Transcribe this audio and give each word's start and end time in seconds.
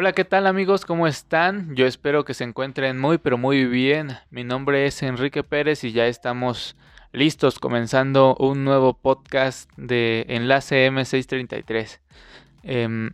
Hola, 0.00 0.12
¿qué 0.12 0.24
tal 0.24 0.46
amigos? 0.46 0.84
¿Cómo 0.84 1.08
están? 1.08 1.74
Yo 1.74 1.84
espero 1.84 2.24
que 2.24 2.32
se 2.32 2.44
encuentren 2.44 3.00
muy 3.00 3.18
pero 3.18 3.36
muy 3.36 3.64
bien. 3.64 4.16
Mi 4.30 4.44
nombre 4.44 4.86
es 4.86 5.02
Enrique 5.02 5.42
Pérez 5.42 5.82
y 5.82 5.90
ya 5.90 6.06
estamos 6.06 6.76
listos 7.10 7.58
comenzando 7.58 8.36
un 8.38 8.62
nuevo 8.62 8.94
podcast 8.94 9.68
de 9.76 10.24
Enlace 10.28 10.88
M633. 10.88 11.98
Em, 12.62 13.10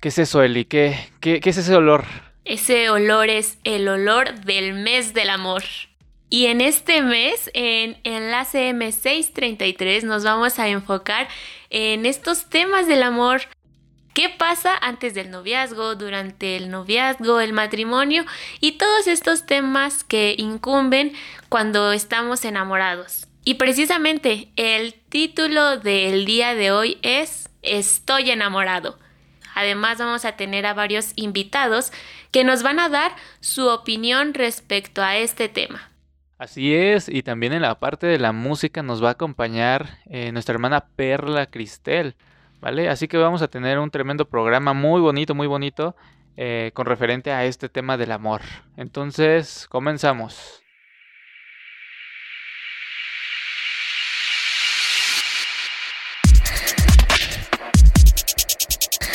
¿Qué 0.00 0.08
es 0.08 0.18
eso, 0.18 0.42
Eli? 0.42 0.64
¿Qué, 0.64 0.98
es 1.22 1.58
ese 1.58 1.76
olor? 1.76 2.04
Ese 2.44 2.90
olor 2.90 3.28
es 3.28 3.58
el 3.62 3.86
olor 3.86 4.34
del 4.40 4.74
mes 4.74 5.14
del 5.14 5.30
amor. 5.30 5.62
Y 6.28 6.46
en 6.46 6.60
este 6.60 7.02
mes, 7.02 7.52
en 7.54 7.98
Enlace 8.02 8.70
M633, 8.72 10.02
nos 10.02 10.24
vamos 10.24 10.58
a 10.58 10.66
enfocar 10.66 11.28
en 11.70 12.04
estos 12.04 12.48
temas 12.48 12.88
del 12.88 13.04
amor. 13.04 13.42
¿Qué 14.16 14.30
pasa 14.30 14.74
antes 14.80 15.12
del 15.12 15.30
noviazgo, 15.30 15.94
durante 15.94 16.56
el 16.56 16.70
noviazgo, 16.70 17.38
el 17.38 17.52
matrimonio 17.52 18.24
y 18.62 18.78
todos 18.78 19.08
estos 19.08 19.44
temas 19.44 20.04
que 20.04 20.34
incumben 20.38 21.12
cuando 21.50 21.92
estamos 21.92 22.46
enamorados? 22.46 23.26
Y 23.44 23.56
precisamente 23.56 24.48
el 24.56 24.94
título 24.94 25.76
del 25.76 26.24
día 26.24 26.54
de 26.54 26.70
hoy 26.70 26.96
es 27.02 27.50
Estoy 27.60 28.30
enamorado. 28.30 28.98
Además 29.54 29.98
vamos 29.98 30.24
a 30.24 30.32
tener 30.32 30.64
a 30.64 30.72
varios 30.72 31.12
invitados 31.16 31.92
que 32.30 32.42
nos 32.42 32.62
van 32.62 32.78
a 32.78 32.88
dar 32.88 33.12
su 33.40 33.68
opinión 33.68 34.32
respecto 34.32 35.02
a 35.02 35.18
este 35.18 35.50
tema. 35.50 35.90
Así 36.38 36.74
es, 36.74 37.10
y 37.10 37.22
también 37.22 37.52
en 37.52 37.60
la 37.60 37.78
parte 37.78 38.06
de 38.06 38.18
la 38.18 38.32
música 38.32 38.82
nos 38.82 39.04
va 39.04 39.08
a 39.08 39.12
acompañar 39.12 39.98
eh, 40.06 40.32
nuestra 40.32 40.54
hermana 40.54 40.86
Perla 40.96 41.44
Cristel, 41.44 42.14
¿vale? 42.60 42.88
Así 42.88 43.08
que 43.08 43.16
vamos 43.16 43.42
a 43.42 43.48
tener 43.48 43.78
un 43.78 43.90
tremendo 43.90 44.28
programa 44.28 44.72
muy 44.72 45.00
bonito, 45.00 45.34
muy 45.34 45.46
bonito, 45.46 45.96
eh, 46.36 46.70
con 46.74 46.86
referente 46.86 47.32
a 47.32 47.44
este 47.44 47.68
tema 47.68 47.96
del 47.96 48.12
amor. 48.12 48.42
Entonces, 48.76 49.66
comenzamos. 49.68 50.62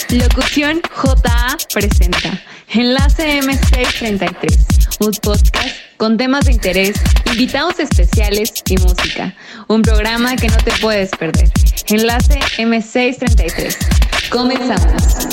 Locución 0.10 0.82
JA 0.94 1.58
presenta 1.74 2.44
Enlace 2.68 3.40
M633, 3.40 5.06
un 5.06 5.12
podcast 5.24 5.91
con 6.02 6.18
temas 6.18 6.46
de 6.46 6.54
interés, 6.54 7.00
invitados 7.32 7.80
especiales 7.80 8.52
y 8.68 8.76
música. 8.78 9.36
Un 9.68 9.84
programa 9.84 10.36
que 10.36 10.48
no 10.48 10.58
te 10.58 10.72
puedes 10.82 11.12
perder. 11.12 11.48
Enlace 11.90 12.40
M633. 12.58 14.32
Comenzamos. 14.32 15.30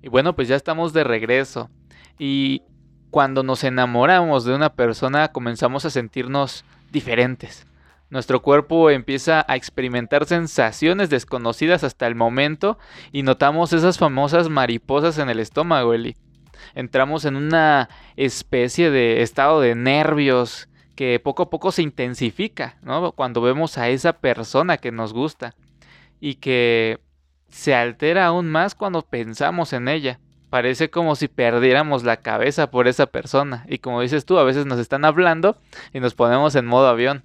Y 0.00 0.08
bueno, 0.08 0.34
pues 0.34 0.48
ya 0.48 0.56
estamos 0.56 0.94
de 0.94 1.04
regreso. 1.04 1.68
Y 2.18 2.62
cuando 3.10 3.42
nos 3.42 3.64
enamoramos 3.64 4.46
de 4.46 4.54
una 4.54 4.72
persona 4.72 5.28
comenzamos 5.28 5.84
a 5.84 5.90
sentirnos 5.90 6.64
diferentes. 6.90 7.66
Nuestro 8.14 8.42
cuerpo 8.42 8.90
empieza 8.90 9.44
a 9.48 9.56
experimentar 9.56 10.24
sensaciones 10.24 11.10
desconocidas 11.10 11.82
hasta 11.82 12.06
el 12.06 12.14
momento 12.14 12.78
y 13.10 13.24
notamos 13.24 13.72
esas 13.72 13.98
famosas 13.98 14.48
mariposas 14.48 15.18
en 15.18 15.30
el 15.30 15.40
estómago, 15.40 15.92
Eli. 15.92 16.14
Entramos 16.76 17.24
en 17.24 17.34
una 17.34 17.88
especie 18.14 18.92
de 18.92 19.22
estado 19.22 19.60
de 19.60 19.74
nervios 19.74 20.68
que 20.94 21.18
poco 21.18 21.42
a 21.42 21.50
poco 21.50 21.72
se 21.72 21.82
intensifica, 21.82 22.76
¿no? 22.82 23.10
Cuando 23.10 23.40
vemos 23.40 23.78
a 23.78 23.88
esa 23.88 24.12
persona 24.12 24.76
que 24.76 24.92
nos 24.92 25.12
gusta 25.12 25.56
y 26.20 26.36
que 26.36 27.00
se 27.48 27.74
altera 27.74 28.26
aún 28.26 28.48
más 28.48 28.76
cuando 28.76 29.02
pensamos 29.02 29.72
en 29.72 29.88
ella. 29.88 30.20
Parece 30.50 30.88
como 30.88 31.16
si 31.16 31.26
perdiéramos 31.26 32.04
la 32.04 32.18
cabeza 32.18 32.70
por 32.70 32.86
esa 32.86 33.06
persona. 33.06 33.66
Y 33.68 33.78
como 33.78 34.02
dices 34.02 34.24
tú, 34.24 34.38
a 34.38 34.44
veces 34.44 34.66
nos 34.66 34.78
están 34.78 35.04
hablando 35.04 35.56
y 35.92 35.98
nos 35.98 36.14
ponemos 36.14 36.54
en 36.54 36.66
modo 36.66 36.86
avión. 36.86 37.24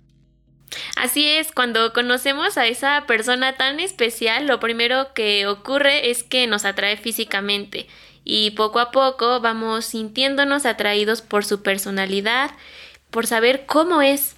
Así 0.96 1.28
es, 1.28 1.52
cuando 1.52 1.94
conocemos 1.94 2.57
a 2.57 2.68
esa 2.68 3.06
persona 3.07 3.53
tan 3.53 3.80
especial, 3.80 4.47
lo 4.47 4.59
primero 4.59 5.13
que 5.13 5.47
ocurre 5.47 6.12
es 6.12 6.24
que 6.24 6.47
nos 6.47 6.66
atrae 6.66 6.97
físicamente 6.97 7.88
y 8.24 8.52
poco 8.52 8.79
a 8.79 8.91
poco 8.91 9.40
vamos 9.40 9.85
sintiéndonos 9.85 10.66
atraídos 10.66 11.22
por 11.22 11.46
su 11.46 11.63
personalidad, 11.63 12.52
por 13.09 13.25
saber 13.25 13.66
cómo 13.66 14.02
es. 14.02 14.35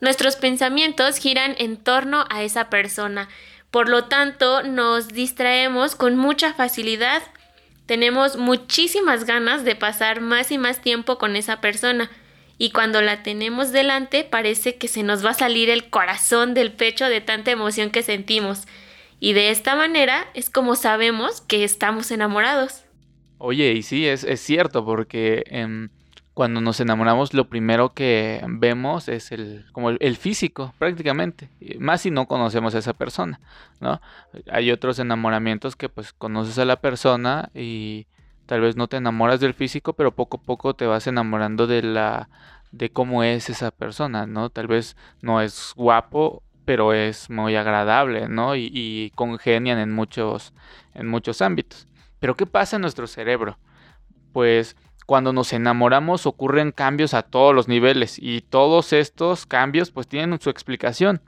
Nuestros 0.00 0.36
pensamientos 0.36 1.18
giran 1.18 1.54
en 1.58 1.76
torno 1.76 2.24
a 2.30 2.42
esa 2.42 2.70
persona, 2.70 3.28
por 3.70 3.88
lo 3.88 4.04
tanto 4.04 4.62
nos 4.62 5.08
distraemos 5.08 5.94
con 5.94 6.16
mucha 6.16 6.54
facilidad 6.54 7.22
tenemos 7.86 8.36
muchísimas 8.36 9.24
ganas 9.24 9.64
de 9.64 9.76
pasar 9.76 10.20
más 10.20 10.50
y 10.50 10.58
más 10.58 10.80
tiempo 10.80 11.18
con 11.18 11.36
esa 11.36 11.60
persona 11.60 12.10
y 12.58 12.70
cuando 12.70 13.02
la 13.02 13.22
tenemos 13.22 13.72
delante 13.72 14.24
parece 14.24 14.76
que 14.76 14.88
se 14.88 15.02
nos 15.02 15.24
va 15.24 15.30
a 15.30 15.34
salir 15.34 15.68
el 15.68 15.90
corazón 15.90 16.54
del 16.54 16.72
pecho 16.72 17.06
de 17.06 17.20
tanta 17.20 17.50
emoción 17.50 17.90
que 17.90 18.02
sentimos. 18.02 18.66
Y 19.20 19.32
de 19.32 19.50
esta 19.50 19.76
manera 19.76 20.26
es 20.34 20.50
como 20.50 20.76
sabemos 20.76 21.40
que 21.42 21.64
estamos 21.64 22.10
enamorados. 22.10 22.84
Oye, 23.38 23.72
y 23.72 23.82
sí, 23.82 24.06
es, 24.06 24.24
es 24.24 24.40
cierto, 24.40 24.84
porque 24.84 25.44
em, 25.48 25.90
cuando 26.36 26.60
nos 26.60 26.80
enamoramos 26.80 27.32
lo 27.32 27.48
primero 27.48 27.94
que 27.94 28.42
vemos 28.46 29.08
es 29.08 29.32
el 29.32 29.64
como 29.72 29.88
el, 29.88 30.16
físico 30.16 30.74
prácticamente 30.78 31.48
más 31.78 32.02
si 32.02 32.10
no 32.10 32.28
conocemos 32.28 32.74
a 32.74 32.78
esa 32.78 32.92
persona 32.92 33.40
no 33.80 34.02
hay 34.50 34.70
otros 34.70 34.98
enamoramientos 34.98 35.76
que 35.76 35.88
pues 35.88 36.12
conoces 36.12 36.58
a 36.58 36.66
la 36.66 36.76
persona 36.76 37.48
y 37.54 38.06
tal 38.46 38.60
vez 38.60 38.76
no 38.76 38.88
te 38.88 38.96
enamoras 38.96 39.40
del 39.40 39.54
físico 39.54 39.92
pero 39.92 40.12
poco 40.12 40.38
a 40.38 40.42
poco 40.42 40.74
te 40.74 40.86
vas 40.86 41.06
enamorando 41.06 41.66
de 41.66 41.82
la 41.82 42.28
de 42.72 42.90
cómo 42.90 43.22
es 43.22 43.50
esa 43.50 43.70
persona 43.70 44.26
no 44.26 44.50
tal 44.50 44.68
vez 44.68 44.96
no 45.20 45.40
es 45.40 45.72
guapo 45.76 46.42
pero 46.64 46.92
es 46.92 47.28
muy 47.30 47.56
agradable 47.56 48.28
no 48.28 48.56
y, 48.56 49.12
congenian 49.14 49.78
en 49.78 49.92
muchos 49.92 50.52
en 50.94 51.08
muchos 51.08 51.42
ámbitos. 51.42 51.86
Pero 52.18 52.34
qué 52.34 52.46
pasa 52.46 52.76
en 52.76 52.82
nuestro 52.82 53.06
cerebro 53.06 53.58
pues 54.32 54.76
cuando 55.06 55.32
nos 55.32 55.52
enamoramos 55.52 56.26
ocurren 56.26 56.72
cambios 56.72 57.14
a 57.14 57.22
todos 57.22 57.54
los 57.54 57.68
niveles 57.68 58.18
y 58.20 58.40
todos 58.40 58.92
estos 58.92 59.46
cambios 59.46 59.90
pues 59.90 60.08
tienen 60.08 60.40
su 60.40 60.50
explicación. 60.50 61.20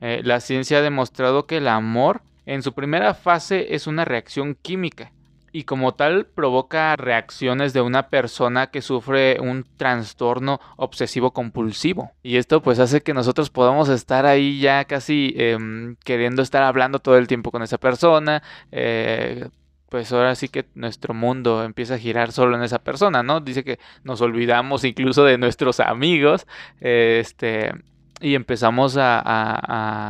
Eh, 0.00 0.22
la 0.24 0.40
ciencia 0.40 0.78
ha 0.78 0.82
demostrado 0.82 1.46
que 1.46 1.58
el 1.58 1.68
amor 1.68 2.22
en 2.46 2.62
su 2.62 2.72
primera 2.72 3.12
fase 3.12 3.74
es 3.74 3.86
una 3.86 4.06
reacción 4.06 4.54
química 4.54 5.12
y 5.52 5.64
como 5.64 5.94
tal 5.94 6.26
provoca 6.26 6.96
reacciones 6.96 7.72
de 7.72 7.80
una 7.80 8.08
persona 8.08 8.68
que 8.68 8.82
sufre 8.82 9.38
un 9.40 9.64
trastorno 9.76 10.60
obsesivo 10.76 11.32
compulsivo 11.32 12.12
y 12.22 12.36
esto 12.36 12.62
pues 12.62 12.78
hace 12.78 13.02
que 13.02 13.14
nosotros 13.14 13.50
podamos 13.50 13.88
estar 13.88 14.26
ahí 14.26 14.60
ya 14.60 14.84
casi 14.84 15.34
em, 15.36 15.96
queriendo 16.04 16.42
estar 16.42 16.62
hablando 16.62 16.98
todo 16.98 17.16
el 17.18 17.26
tiempo 17.26 17.50
con 17.50 17.62
esa 17.62 17.78
persona 17.78 18.42
eh, 18.72 19.48
pues 19.90 20.12
ahora 20.12 20.34
sí 20.36 20.48
que 20.48 20.66
nuestro 20.74 21.14
mundo 21.14 21.64
empieza 21.64 21.94
a 21.94 21.98
girar 21.98 22.30
solo 22.30 22.56
en 22.56 22.62
esa 22.62 22.78
persona, 22.78 23.24
¿no? 23.24 23.40
Dice 23.40 23.64
que 23.64 23.80
nos 24.04 24.20
olvidamos 24.20 24.84
incluso 24.84 25.24
de 25.24 25.36
nuestros 25.36 25.80
amigos, 25.80 26.46
este, 26.80 27.72
y 28.20 28.36
empezamos 28.36 28.96
a, 28.96 29.20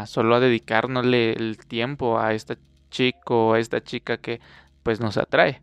a, 0.02 0.06
solo 0.06 0.34
a 0.34 0.40
dedicarnosle 0.40 1.32
el 1.32 1.56
tiempo 1.56 2.20
a 2.20 2.34
este 2.34 2.58
chico, 2.90 3.54
a 3.54 3.58
esta 3.58 3.82
chica 3.82 4.18
que 4.18 4.40
pues 4.90 4.98
nos 4.98 5.16
atrae. 5.18 5.60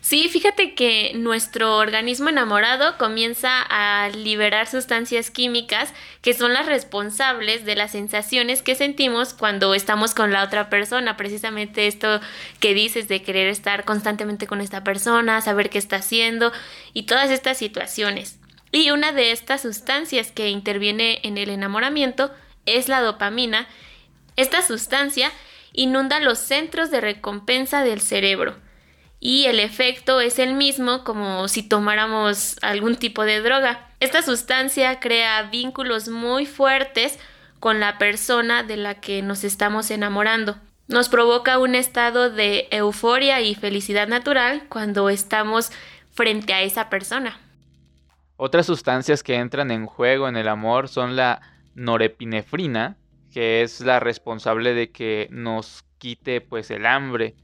Sí, 0.00 0.30
fíjate 0.30 0.74
que 0.74 1.12
nuestro 1.16 1.76
organismo 1.76 2.30
enamorado 2.30 2.96
comienza 2.96 3.60
a 3.60 4.08
liberar 4.08 4.66
sustancias 4.66 5.30
químicas 5.30 5.92
que 6.22 6.32
son 6.32 6.54
las 6.54 6.64
responsables 6.64 7.66
de 7.66 7.74
las 7.74 7.92
sensaciones 7.92 8.62
que 8.62 8.74
sentimos 8.74 9.34
cuando 9.34 9.74
estamos 9.74 10.14
con 10.14 10.32
la 10.32 10.42
otra 10.42 10.70
persona. 10.70 11.18
Precisamente 11.18 11.86
esto 11.86 12.22
que 12.58 12.72
dices 12.72 13.06
de 13.06 13.20
querer 13.20 13.48
estar 13.48 13.84
constantemente 13.84 14.46
con 14.46 14.62
esta 14.62 14.82
persona, 14.82 15.42
saber 15.42 15.68
qué 15.68 15.76
está 15.76 15.96
haciendo 15.96 16.50
y 16.94 17.02
todas 17.02 17.30
estas 17.30 17.58
situaciones. 17.58 18.38
Y 18.72 18.92
una 18.92 19.12
de 19.12 19.30
estas 19.30 19.60
sustancias 19.60 20.32
que 20.32 20.48
interviene 20.48 21.20
en 21.22 21.36
el 21.36 21.50
enamoramiento 21.50 22.30
es 22.64 22.88
la 22.88 23.02
dopamina. 23.02 23.68
Esta 24.36 24.62
sustancia 24.62 25.30
inunda 25.74 26.20
los 26.20 26.38
centros 26.38 26.90
de 26.90 27.02
recompensa 27.02 27.84
del 27.84 28.00
cerebro 28.00 28.56
y 29.24 29.46
el 29.46 29.58
efecto 29.58 30.20
es 30.20 30.38
el 30.38 30.52
mismo 30.52 31.02
como 31.02 31.48
si 31.48 31.62
tomáramos 31.62 32.58
algún 32.60 32.96
tipo 32.96 33.24
de 33.24 33.40
droga. 33.40 33.88
Esta 33.98 34.20
sustancia 34.20 35.00
crea 35.00 35.42
vínculos 35.44 36.08
muy 36.08 36.44
fuertes 36.44 37.18
con 37.58 37.80
la 37.80 37.96
persona 37.96 38.62
de 38.62 38.76
la 38.76 39.00
que 39.00 39.22
nos 39.22 39.42
estamos 39.42 39.90
enamorando. 39.90 40.58
Nos 40.88 41.08
provoca 41.08 41.58
un 41.58 41.74
estado 41.74 42.28
de 42.28 42.68
euforia 42.70 43.40
y 43.40 43.54
felicidad 43.54 44.08
natural 44.08 44.64
cuando 44.68 45.08
estamos 45.08 45.72
frente 46.12 46.52
a 46.52 46.60
esa 46.60 46.90
persona. 46.90 47.38
Otras 48.36 48.66
sustancias 48.66 49.22
que 49.22 49.36
entran 49.36 49.70
en 49.70 49.86
juego 49.86 50.28
en 50.28 50.36
el 50.36 50.48
amor 50.48 50.88
son 50.88 51.16
la 51.16 51.40
norepinefrina, 51.74 52.98
que 53.34 53.62
es 53.62 53.80
la 53.80 53.98
responsable 53.98 54.74
de 54.74 54.92
que 54.92 55.26
nos 55.32 55.84
quite 55.98 56.40
pues 56.40 56.70
el 56.70 56.86
hambre, 56.86 57.34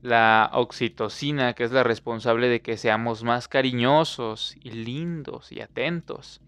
la 0.00 0.48
oxitocina, 0.54 1.52
que 1.52 1.64
es 1.64 1.72
la 1.72 1.82
responsable 1.82 2.48
de 2.48 2.62
que 2.62 2.78
seamos 2.78 3.22
más 3.22 3.46
cariñosos 3.46 4.56
y 4.62 4.70
lindos 4.70 5.52
y 5.52 5.60
atentos, 5.60 6.40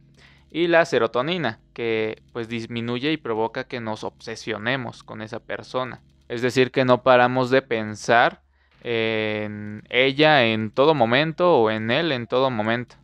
y 0.51 0.69
la 0.69 0.87
serotonina, 0.87 1.61
que 1.75 2.23
pues 2.33 2.49
disminuye 2.49 3.13
y 3.13 3.19
provoca 3.19 3.65
que 3.65 3.79
nos 3.79 4.05
obsesionemos 4.05 5.03
con 5.03 5.21
esa 5.21 5.41
persona. 5.41 6.01
Es 6.31 6.41
decir, 6.41 6.71
que 6.71 6.87
no 6.87 7.03
paramos 7.03 7.51
de 7.51 7.61
pensar 7.61 8.41
en 8.83 9.83
ella 9.91 10.47
en 10.47 10.71
todo 10.71 10.95
momento 10.95 11.59
o 11.59 11.71
en 11.71 11.91
él 11.91 12.11
en 12.11 12.27
todo 12.27 12.51
momento. 12.51 12.97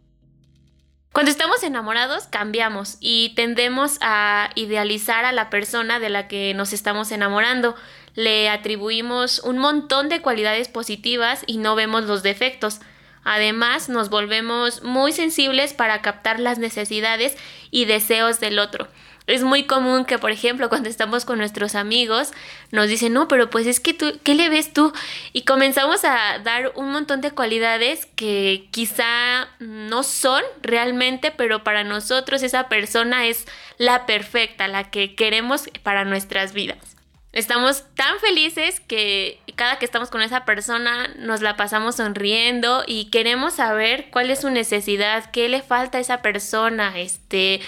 Cuando 1.12 1.30
estamos 1.30 1.62
enamorados 1.62 2.26
cambiamos 2.26 2.96
y 3.00 3.30
tendemos 3.34 3.98
a 4.00 4.50
idealizar 4.54 5.24
a 5.24 5.32
la 5.32 5.50
persona 5.50 5.98
de 5.98 6.10
la 6.10 6.28
que 6.28 6.54
nos 6.54 6.72
estamos 6.72 7.10
enamorando. 7.10 7.74
Le 8.14 8.48
atribuimos 8.48 9.40
un 9.40 9.58
montón 9.58 10.08
de 10.08 10.20
cualidades 10.20 10.68
positivas 10.68 11.42
y 11.46 11.58
no 11.58 11.74
vemos 11.74 12.04
los 12.04 12.22
defectos. 12.22 12.80
Además, 13.24 13.88
nos 13.88 14.10
volvemos 14.10 14.82
muy 14.82 15.12
sensibles 15.12 15.74
para 15.74 16.02
captar 16.02 16.40
las 16.40 16.58
necesidades 16.58 17.36
y 17.70 17.84
deseos 17.84 18.38
del 18.38 18.58
otro. 18.58 18.88
Es 19.28 19.42
muy 19.42 19.64
común 19.64 20.06
que, 20.06 20.18
por 20.18 20.30
ejemplo, 20.30 20.70
cuando 20.70 20.88
estamos 20.88 21.26
con 21.26 21.36
nuestros 21.36 21.74
amigos, 21.74 22.32
nos 22.70 22.88
dicen, 22.88 23.12
no, 23.12 23.28
pero 23.28 23.50
pues 23.50 23.66
es 23.66 23.78
que 23.78 23.92
tú, 23.92 24.18
¿qué 24.24 24.34
le 24.34 24.48
ves 24.48 24.72
tú? 24.72 24.90
Y 25.34 25.42
comenzamos 25.42 26.02
a 26.04 26.38
dar 26.38 26.72
un 26.76 26.90
montón 26.90 27.20
de 27.20 27.30
cualidades 27.30 28.06
que 28.16 28.68
quizá 28.70 29.48
no 29.58 30.02
son 30.02 30.42
realmente, 30.62 31.30
pero 31.30 31.62
para 31.62 31.84
nosotros 31.84 32.42
esa 32.42 32.70
persona 32.70 33.26
es 33.26 33.44
la 33.76 34.06
perfecta, 34.06 34.66
la 34.66 34.90
que 34.90 35.14
queremos 35.14 35.64
para 35.82 36.06
nuestras 36.06 36.54
vidas. 36.54 36.96
Estamos 37.32 37.84
tan 37.94 38.18
felices 38.20 38.80
que 38.80 39.40
cada 39.56 39.78
que 39.78 39.84
estamos 39.84 40.08
con 40.08 40.22
esa 40.22 40.46
persona 40.46 41.08
nos 41.18 41.42
la 41.42 41.58
pasamos 41.58 41.96
sonriendo 41.96 42.82
y 42.86 43.10
queremos 43.10 43.56
saber 43.56 44.06
cuál 44.10 44.30
es 44.30 44.40
su 44.40 44.48
necesidad, 44.48 45.30
qué 45.30 45.50
le 45.50 45.60
falta 45.60 45.98
a 45.98 46.00
esa 46.00 46.22
persona, 46.22 46.98
este, 46.98 47.60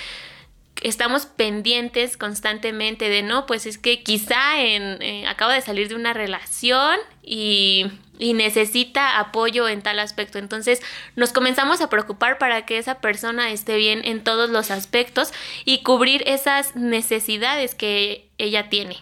estamos 0.82 1.26
pendientes 1.26 2.16
constantemente 2.16 3.08
de 3.08 3.22
no, 3.22 3.46
pues 3.46 3.66
es 3.66 3.78
que 3.78 4.02
quizá 4.02 4.60
eh, 4.60 5.24
acaba 5.26 5.54
de 5.54 5.60
salir 5.60 5.88
de 5.88 5.94
una 5.94 6.12
relación 6.12 6.96
y, 7.22 7.86
y, 8.18 8.32
necesita 8.34 9.18
apoyo 9.18 9.68
en 9.68 9.82
tal 9.82 9.98
aspecto. 9.98 10.38
Entonces 10.38 10.80
nos 11.16 11.32
comenzamos 11.32 11.80
a 11.80 11.90
preocupar 11.90 12.38
para 12.38 12.64
que 12.66 12.78
esa 12.78 13.00
persona 13.00 13.50
esté 13.50 13.76
bien 13.76 14.02
en 14.04 14.24
todos 14.24 14.50
los 14.50 14.70
aspectos 14.70 15.32
y 15.64 15.82
cubrir 15.82 16.22
esas 16.26 16.76
necesidades 16.76 17.74
que 17.74 18.30
ella 18.38 18.68
tiene. 18.68 18.96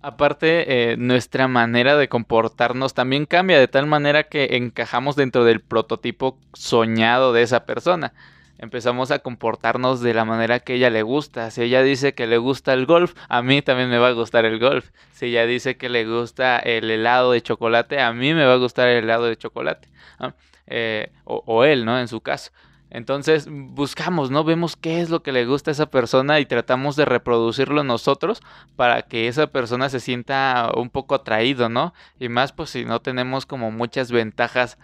Aparte, 0.00 0.92
eh, 0.92 0.96
nuestra 0.98 1.48
manera 1.48 1.96
de 1.96 2.08
comportarnos 2.10 2.92
también 2.92 3.24
cambia 3.24 3.58
de 3.58 3.68
tal 3.68 3.86
manera 3.86 4.24
que 4.24 4.56
encajamos 4.56 5.16
dentro 5.16 5.44
del 5.44 5.62
prototipo 5.62 6.38
soñado 6.52 7.32
de 7.32 7.42
esa 7.42 7.64
persona 7.64 8.12
empezamos 8.58 9.10
a 9.10 9.18
comportarnos 9.18 10.00
de 10.00 10.14
la 10.14 10.24
manera 10.24 10.60
que 10.60 10.74
ella 10.74 10.90
le 10.90 11.02
gusta. 11.02 11.50
Si 11.50 11.62
ella 11.62 11.82
dice 11.82 12.14
que 12.14 12.26
le 12.26 12.38
gusta 12.38 12.72
el 12.72 12.86
golf, 12.86 13.14
a 13.28 13.42
mí 13.42 13.62
también 13.62 13.90
me 13.90 13.98
va 13.98 14.08
a 14.08 14.12
gustar 14.12 14.44
el 14.44 14.58
golf. 14.58 14.90
Si 15.12 15.26
ella 15.26 15.46
dice 15.46 15.76
que 15.76 15.88
le 15.88 16.06
gusta 16.06 16.58
el 16.58 16.90
helado 16.90 17.32
de 17.32 17.42
chocolate, 17.42 18.00
a 18.00 18.12
mí 18.12 18.34
me 18.34 18.44
va 18.44 18.54
a 18.54 18.58
gustar 18.58 18.88
el 18.88 19.04
helado 19.04 19.24
de 19.24 19.36
chocolate. 19.36 19.88
Eh, 20.66 21.12
o, 21.24 21.64
él, 21.64 21.84
¿no? 21.84 21.98
En 21.98 22.08
su 22.08 22.20
caso. 22.20 22.50
Entonces 22.90 23.48
buscamos, 23.50 24.30
¿no? 24.30 24.44
Vemos 24.44 24.76
qué 24.76 25.00
es 25.00 25.10
lo 25.10 25.22
que 25.22 25.32
le 25.32 25.46
gusta 25.46 25.70
a 25.70 25.72
esa 25.72 25.86
persona 25.86 26.38
y 26.38 26.46
tratamos 26.46 26.94
de 26.94 27.04
reproducirlo 27.04 27.82
nosotros 27.82 28.40
para 28.76 29.02
que 29.02 29.26
esa 29.26 29.48
persona 29.48 29.88
se 29.88 29.98
sienta 29.98 30.70
un 30.76 30.90
poco 30.90 31.16
atraído, 31.16 31.68
¿no? 31.68 31.92
Y 32.20 32.28
más 32.28 32.52
pues 32.52 32.70
si 32.70 32.84
no 32.84 33.00
tenemos 33.00 33.46
como 33.46 33.72
muchas 33.72 34.12
ventajas 34.12 34.78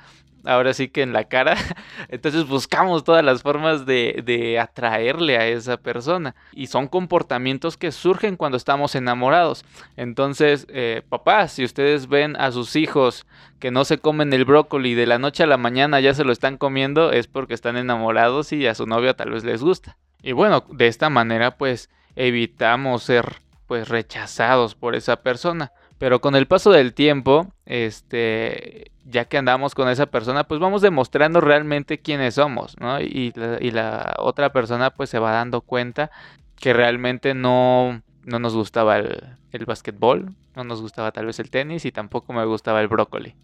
ahora 0.44 0.74
sí 0.74 0.88
que 0.88 1.02
en 1.02 1.12
la 1.12 1.24
cara. 1.24 1.56
Entonces 2.08 2.46
buscamos 2.46 3.04
todas 3.04 3.24
las 3.24 3.42
formas 3.42 3.86
de, 3.86 4.22
de, 4.24 4.58
atraerle 4.58 5.36
a 5.36 5.46
esa 5.46 5.76
persona. 5.76 6.34
Y 6.52 6.66
son 6.66 6.88
comportamientos 6.88 7.76
que 7.76 7.92
surgen 7.92 8.36
cuando 8.36 8.56
estamos 8.56 8.94
enamorados. 8.94 9.64
Entonces, 9.96 10.66
eh, 10.70 11.02
papás, 11.08 11.52
si 11.52 11.64
ustedes 11.64 12.08
ven 12.08 12.36
a 12.36 12.52
sus 12.52 12.76
hijos 12.76 13.26
que 13.58 13.70
no 13.70 13.84
se 13.84 13.98
comen 13.98 14.32
el 14.32 14.44
brócoli 14.44 14.94
de 14.94 15.06
la 15.06 15.18
noche 15.18 15.42
a 15.42 15.46
la 15.46 15.58
mañana 15.58 16.00
ya 16.00 16.14
se 16.14 16.24
lo 16.24 16.32
están 16.32 16.56
comiendo, 16.56 17.12
es 17.12 17.26
porque 17.26 17.54
están 17.54 17.76
enamorados 17.76 18.52
y 18.52 18.66
a 18.66 18.74
su 18.74 18.86
novia 18.86 19.14
tal 19.14 19.30
vez 19.30 19.44
les 19.44 19.62
gusta. 19.62 19.96
Y 20.22 20.32
bueno, 20.32 20.64
de 20.70 20.86
esta 20.86 21.10
manera 21.10 21.56
pues 21.56 21.90
evitamos 22.16 23.02
ser 23.02 23.36
pues 23.66 23.88
rechazados 23.88 24.74
por 24.74 24.94
esa 24.96 25.22
persona. 25.22 25.72
Pero 26.00 26.22
con 26.22 26.34
el 26.34 26.46
paso 26.46 26.70
del 26.70 26.94
tiempo, 26.94 27.52
este, 27.66 28.90
ya 29.04 29.26
que 29.26 29.36
andamos 29.36 29.74
con 29.74 29.86
esa 29.90 30.06
persona, 30.06 30.44
pues 30.44 30.58
vamos 30.58 30.80
demostrando 30.80 31.42
realmente 31.42 31.98
quiénes 31.98 32.36
somos, 32.36 32.74
¿no? 32.80 33.02
Y 33.02 33.32
la, 33.70 34.14
otra 34.18 34.50
persona 34.50 34.88
pues 34.88 35.10
se 35.10 35.18
va 35.18 35.32
dando 35.32 35.60
cuenta 35.60 36.10
que 36.56 36.72
realmente 36.72 37.34
no, 37.34 38.00
no 38.24 38.38
nos 38.38 38.54
gustaba 38.54 38.96
el, 38.96 39.22
el 39.52 39.66
básquetbol, 39.66 40.34
no 40.56 40.64
nos 40.64 40.80
gustaba 40.80 41.12
tal 41.12 41.26
vez 41.26 41.38
el 41.38 41.50
tenis 41.50 41.84
y 41.84 41.92
tampoco 41.92 42.32
me 42.32 42.46
gustaba 42.46 42.80
el 42.80 42.88
brócoli. 42.88 43.34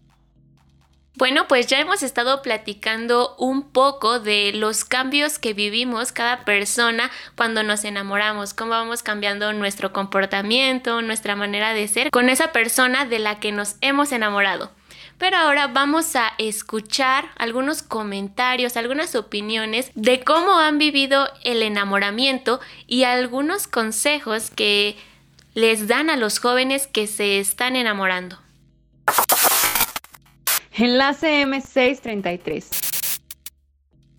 Bueno, 1.17 1.47
pues 1.47 1.65
ya 1.65 1.79
hemos 1.79 2.03
estado 2.03 2.43
platicando 2.43 3.35
un 3.39 3.63
poco 3.63 4.19
de 4.19 4.51
los 4.53 4.85
cambios 4.85 5.39
que 5.39 5.55
vivimos 5.55 6.11
cada 6.11 6.45
persona 6.45 7.09
cuando 7.35 7.63
nos 7.63 7.85
enamoramos, 7.85 8.53
cómo 8.53 8.69
vamos 8.69 9.01
cambiando 9.01 9.51
nuestro 9.51 9.91
comportamiento, 9.91 11.01
nuestra 11.01 11.35
manera 11.35 11.73
de 11.73 11.87
ser 11.87 12.11
con 12.11 12.29
esa 12.29 12.51
persona 12.51 13.05
de 13.05 13.17
la 13.17 13.39
que 13.39 13.51
nos 13.51 13.77
hemos 13.81 14.11
enamorado. 14.11 14.71
Pero 15.17 15.37
ahora 15.37 15.65
vamos 15.65 16.15
a 16.15 16.33
escuchar 16.37 17.25
algunos 17.39 17.81
comentarios, 17.81 18.77
algunas 18.77 19.15
opiniones 19.15 19.89
de 19.95 20.23
cómo 20.23 20.59
han 20.59 20.77
vivido 20.77 21.29
el 21.43 21.63
enamoramiento 21.63 22.59
y 22.85 23.05
algunos 23.05 23.65
consejos 23.65 24.51
que 24.51 24.95
les 25.55 25.87
dan 25.87 26.11
a 26.11 26.15
los 26.15 26.37
jóvenes 26.37 26.85
que 26.85 27.07
se 27.07 27.39
están 27.39 27.75
enamorando. 27.75 28.37
Enlace 30.79 31.41
M633. 31.43 33.21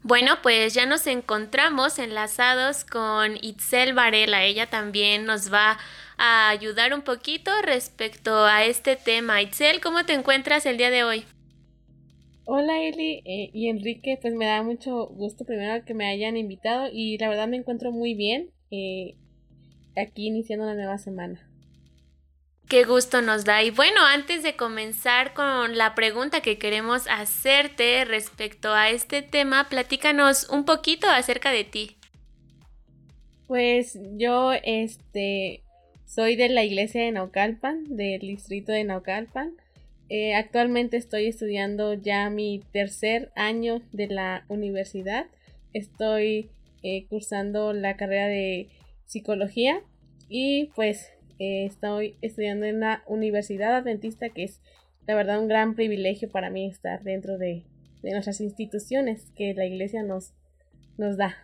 Bueno, 0.03 0.33
pues 0.43 0.75
ya 0.75 0.87
nos 0.87 1.07
encontramos 1.07 2.01
enlazados 2.01 2.85
con 2.85 3.37
Itzel 3.41 3.95
Varela. 3.95 4.45
Ella 4.45 4.69
también 4.69 5.25
nos 5.25 5.53
va 5.53 5.79
a 6.17 6.49
ayudar 6.49 6.95
un 6.95 7.03
poquito 7.03 7.53
respecto 7.63 8.45
a 8.45 8.65
este 8.65 8.97
tema. 8.97 9.41
Itzel, 9.41 9.81
¿cómo 9.81 10.05
te 10.05 10.15
encuentras 10.15 10.67
el 10.67 10.79
día 10.79 10.91
de 10.91 11.05
hoy? 11.05 11.25
Hola 12.45 12.83
Eli 12.83 13.23
eh, 13.25 13.51
y 13.53 13.69
Enrique, 13.69 14.19
pues 14.21 14.35
me 14.35 14.47
da 14.47 14.63
mucho 14.63 15.07
gusto 15.07 15.45
primero 15.45 15.85
que 15.85 15.95
me 15.95 16.09
hayan 16.09 16.37
invitado 16.37 16.89
y 16.93 17.19
la 17.19 17.29
verdad 17.29 17.47
me 17.47 17.59
encuentro 17.59 17.93
muy 17.93 18.15
bien 18.15 18.51
eh, 18.73 19.15
aquí 19.95 20.27
iniciando 20.27 20.65
una 20.65 20.75
nueva 20.75 20.99
semana. 20.99 21.48
Qué 22.69 22.85
gusto 22.85 23.23
nos 23.23 23.47
da. 23.47 23.63
Y 23.63 23.71
bueno, 23.71 24.05
antes 24.05 24.43
de 24.43 24.55
comenzar 24.55 25.33
con 25.33 25.79
la 25.79 25.95
pregunta 25.95 26.43
que 26.43 26.59
queremos 26.59 27.07
hacerte 27.09 28.05
respecto 28.05 28.75
a 28.75 28.91
este 28.91 29.23
tema, 29.23 29.71
platícanos 29.71 30.51
un 30.51 30.67
poquito 30.67 31.09
acerca 31.09 31.51
de 31.51 31.65
ti. 31.65 31.97
Pues 33.47 33.99
yo, 34.17 34.53
este, 34.53 35.63
soy 36.05 36.37
de 36.37 36.51
la 36.51 36.63
iglesia 36.63 37.03
de 37.03 37.13
Naucalpan, 37.13 37.97
del 37.97 38.21
distrito 38.21 38.73
de 38.73 38.85
Naucalpan. 38.85 39.55
Eh, 40.11 40.35
actualmente 40.35 40.99
estoy 40.99 41.27
estudiando 41.27 41.95
ya 41.95 42.29
mi 42.29 42.63
tercer 42.73 43.33
año 43.35 43.81
de 43.93 44.09
la 44.09 44.45
universidad. 44.49 45.25
Estoy 45.73 46.51
eh, 46.83 47.07
cursando 47.09 47.73
la 47.73 47.97
carrera 47.97 48.27
de 48.27 48.69
psicología 49.07 49.81
y 50.29 50.67
pues 50.75 51.11
eh, 51.39 51.67
estoy 51.67 52.17
estudiando 52.21 52.67
en 52.67 52.81
la 52.81 53.03
Universidad 53.07 53.77
Adventista, 53.77 54.29
que 54.31 54.45
es 54.45 54.61
la 55.07 55.15
verdad 55.15 55.41
un 55.41 55.49
gran 55.49 55.75
privilegio 55.75 56.29
para 56.29 56.51
mí 56.51 56.67
estar 56.67 57.03
dentro 57.03 57.39
de, 57.39 57.65
nuestras 58.03 58.41
instituciones 58.41 59.33
que 59.37 59.55
la 59.55 59.67
iglesia 59.67 60.03
nos, 60.03 60.33
nos 60.97 61.17
da. 61.17 61.37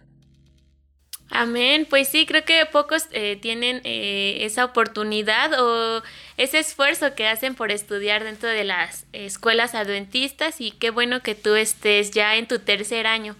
Amén, 1.30 1.86
pues 1.88 2.08
sí, 2.08 2.26
creo 2.26 2.44
que 2.44 2.64
pocos 2.70 3.08
eh, 3.10 3.36
tienen 3.36 3.80
eh, 3.84 4.44
esa 4.44 4.64
oportunidad 4.64 5.50
o 5.60 6.02
ese 6.36 6.58
esfuerzo 6.60 7.14
que 7.14 7.26
hacen 7.26 7.54
por 7.54 7.72
estudiar 7.72 8.22
dentro 8.22 8.48
de 8.48 8.64
las 8.64 9.06
escuelas 9.12 9.74
adventistas 9.74 10.60
y 10.60 10.70
qué 10.70 10.90
bueno 10.90 11.22
que 11.22 11.34
tú 11.34 11.54
estés 11.54 12.12
ya 12.12 12.36
en 12.36 12.46
tu 12.46 12.60
tercer 12.60 13.06
año. 13.06 13.36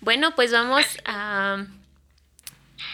Bueno, 0.00 0.34
pues 0.34 0.52
vamos 0.52 0.84
a 1.04 1.66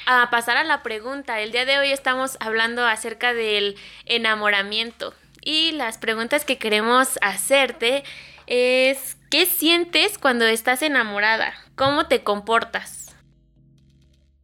a 0.07 0.31
pasar 0.31 0.57
a 0.57 0.65
la 0.65 0.83
pregunta. 0.83 1.41
El 1.41 1.53
día 1.53 1.65
de 1.65 1.79
hoy 1.79 1.91
estamos 1.91 2.37
hablando 2.41 2.87
acerca 2.87 3.35
del 3.35 3.77
enamoramiento 4.07 5.15
y 5.43 5.73
las 5.73 5.99
preguntas 5.99 6.45
que 6.45 6.59
queremos 6.59 7.19
hacerte 7.21 8.03
es 8.47 9.17
¿qué 9.31 9.47
sientes 9.47 10.19
cuando 10.19 10.45
estás 10.47 10.83
enamorada? 10.83 11.55
¿Cómo 11.75 12.07
te 12.07 12.23
comportas? 12.23 13.17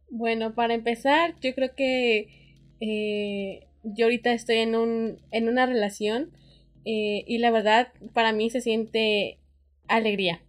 Bueno, 0.09 0.53
para 0.53 0.73
empezar, 0.73 1.35
yo 1.41 1.53
creo 1.53 1.75
que 1.75 2.27
eh, 2.79 3.67
yo 3.83 4.05
ahorita 4.05 4.33
estoy 4.33 4.57
en, 4.57 4.75
un, 4.75 5.19
en 5.31 5.47
una 5.47 5.65
relación 5.65 6.31
eh, 6.85 7.23
y 7.27 7.37
la 7.37 7.51
verdad 7.51 7.89
para 8.13 8.33
mí 8.33 8.49
se 8.49 8.61
siente 8.61 9.37
alegría. 9.87 10.41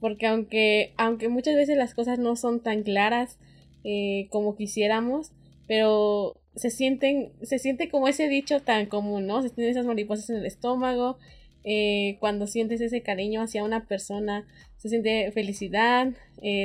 Porque 0.00 0.26
aunque, 0.26 0.94
aunque 0.96 1.28
muchas 1.28 1.54
veces 1.54 1.76
las 1.76 1.94
cosas 1.94 2.18
no 2.18 2.34
son 2.34 2.60
tan 2.60 2.82
claras 2.82 3.38
eh, 3.84 4.28
como 4.30 4.56
quisiéramos, 4.56 5.32
pero 5.66 6.36
se 6.56 6.70
sienten, 6.70 7.32
se 7.42 7.58
siente 7.58 7.88
como 7.88 8.08
ese 8.08 8.28
dicho 8.28 8.60
tan 8.60 8.86
común, 8.86 9.26
¿no? 9.26 9.42
Se 9.42 9.50
tienen 9.50 9.72
esas 9.72 9.86
mariposas 9.86 10.30
en 10.30 10.36
el 10.36 10.46
estómago, 10.46 11.18
eh, 11.64 12.16
cuando 12.20 12.46
sientes 12.46 12.80
ese 12.80 13.02
cariño 13.02 13.42
hacia 13.42 13.64
una 13.64 13.86
persona, 13.86 14.46
se 14.76 14.88
siente 14.88 15.30
felicidad, 15.32 16.08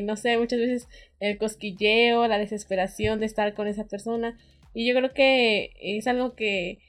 no 0.04 0.16
sé, 0.18 0.38
muchas 0.40 0.60
veces 0.60 0.88
el 1.20 1.38
cosquilleo, 1.38 2.28
la 2.28 2.40
desesperación 2.40 3.20
de 3.20 3.28
estar 3.28 3.54
con 3.54 3.68
esa 3.68 3.86
persona. 3.86 4.38
Y 4.74 4.88
yo 4.88 4.96
creo 4.96 5.14
que 5.14 5.72
es 5.80 6.08
algo 6.08 6.34
que 6.34 6.80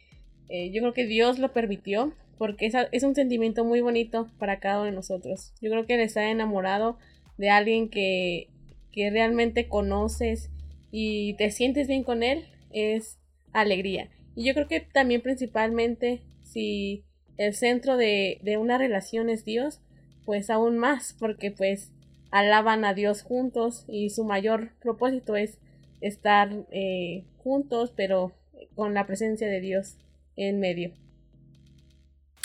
yo 0.48 0.80
creo 0.80 0.94
que 0.94 1.04
Dios 1.06 1.38
lo 1.38 1.52
permitió 1.52 2.14
porque 2.38 2.66
es, 2.66 2.74
es 2.92 3.02
un 3.02 3.14
sentimiento 3.14 3.64
muy 3.64 3.80
bonito 3.80 4.30
para 4.38 4.60
cada 4.60 4.78
uno 4.78 4.86
de 4.86 4.92
nosotros. 4.92 5.52
Yo 5.60 5.70
creo 5.70 5.86
que 5.86 5.94
el 5.94 6.00
estar 6.00 6.24
enamorado 6.24 6.96
de 7.36 7.50
alguien 7.50 7.88
que, 7.90 8.48
que 8.92 9.10
realmente 9.10 9.68
conoces 9.68 10.50
y 10.90 11.34
te 11.34 11.50
sientes 11.50 11.88
bien 11.88 12.02
con 12.02 12.22
él 12.22 12.46
es 12.70 13.18
alegría. 13.52 14.08
Y 14.34 14.44
yo 14.44 14.54
creo 14.54 14.68
que 14.68 14.80
también 14.80 15.20
principalmente 15.20 16.22
si 16.42 17.04
el 17.36 17.54
centro 17.54 17.96
de, 17.96 18.38
de 18.42 18.56
una 18.56 18.78
relación 18.78 19.30
es 19.30 19.44
Dios, 19.44 19.80
pues 20.24 20.50
aún 20.50 20.78
más, 20.78 21.16
porque 21.18 21.50
pues 21.50 21.92
alaban 22.30 22.84
a 22.84 22.94
Dios 22.94 23.22
juntos 23.22 23.84
y 23.88 24.10
su 24.10 24.24
mayor 24.24 24.72
propósito 24.80 25.36
es 25.36 25.58
estar 26.00 26.66
eh, 26.70 27.24
juntos, 27.38 27.92
pero 27.96 28.32
con 28.74 28.94
la 28.94 29.06
presencia 29.06 29.48
de 29.48 29.60
Dios 29.60 29.96
en 30.36 30.60
medio. 30.60 30.92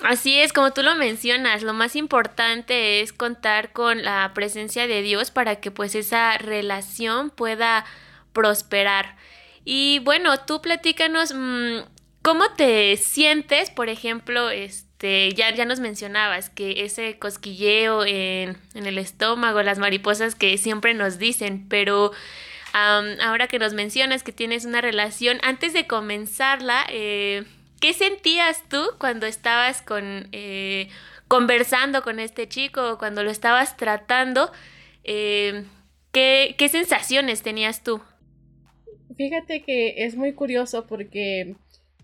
Así 0.03 0.38
es, 0.38 0.51
como 0.51 0.74
tú 0.74 0.83
lo 0.83 0.95
mencionas, 0.95 1.63
lo 1.63 1.74
más 1.74 1.95
importante 1.95 3.00
es 3.00 3.13
contar 3.13 3.72
con 3.72 4.03
la 4.03 4.31
presencia 4.33 4.86
de 4.86 5.01
Dios 5.01 5.31
para 5.31 5.62
que 5.62 5.72
pues 5.72 5.95
esa 5.95 6.38
relación 6.38 7.29
pueda 7.29 7.86
prosperar. 8.33 9.15
Y 9.63 10.00
bueno, 10.00 10.41
tú 10.41 10.62
platícanos 10.62 11.33
mm, 11.33 11.86
cómo 12.22 12.51
te 12.51 12.98
sientes, 12.98 13.69
por 13.69 13.88
ejemplo, 13.88 14.50
este, 14.50 15.31
ya, 15.36 15.55
ya 15.55 15.63
nos 15.63 15.79
mencionabas 15.79 16.50
que 16.50 16.83
ese 16.83 17.17
cosquilleo 17.17 18.03
en, 18.03 18.57
en 18.74 18.86
el 18.86 18.98
estómago, 18.98 19.63
las 19.63 19.79
mariposas 19.79 20.36
que 20.36 20.57
siempre 20.57 20.93
nos 20.93 21.17
dicen, 21.17 21.65
pero 21.69 22.12
ahora 22.74 23.48
que 23.48 23.60
nos 23.60 23.74
mencionas 23.74 24.24
que 24.24 24.33
tienes 24.33 24.65
una 24.65 24.81
relación, 24.81 25.39
antes 25.43 25.72
de 25.72 25.88
comenzarla, 25.88 26.86
eh, 26.89 27.45
¿Qué 27.84 27.92
sentías 27.92 28.63
tú 28.70 28.82
cuando 28.98 29.25
estabas 29.25 29.82
con, 29.82 30.30
eh, 30.32 30.88
conversando 31.28 32.02
con 32.02 32.22
este 32.22 32.48
chico, 32.48 32.98
cuando 32.98 33.24
lo 33.24 33.30
estabas 33.30 33.75
tratando? 33.75 34.50
Eh, 35.04 35.66
¿qué, 36.13 36.56
sensaciones 36.72 37.42
tenías 37.42 37.84
tú? 37.84 38.00
Fíjate 39.18 39.63
que 39.63 40.06
es 40.06 40.16
muy 40.16 40.32
curioso 40.32 40.88
porque 40.88 41.58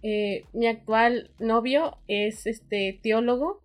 eh, 0.03 0.43
mi 0.51 0.67
actual 0.67 1.31
novio 1.39 1.95
es 2.09 2.45
este 2.45 2.99
teólogo. 3.01 3.61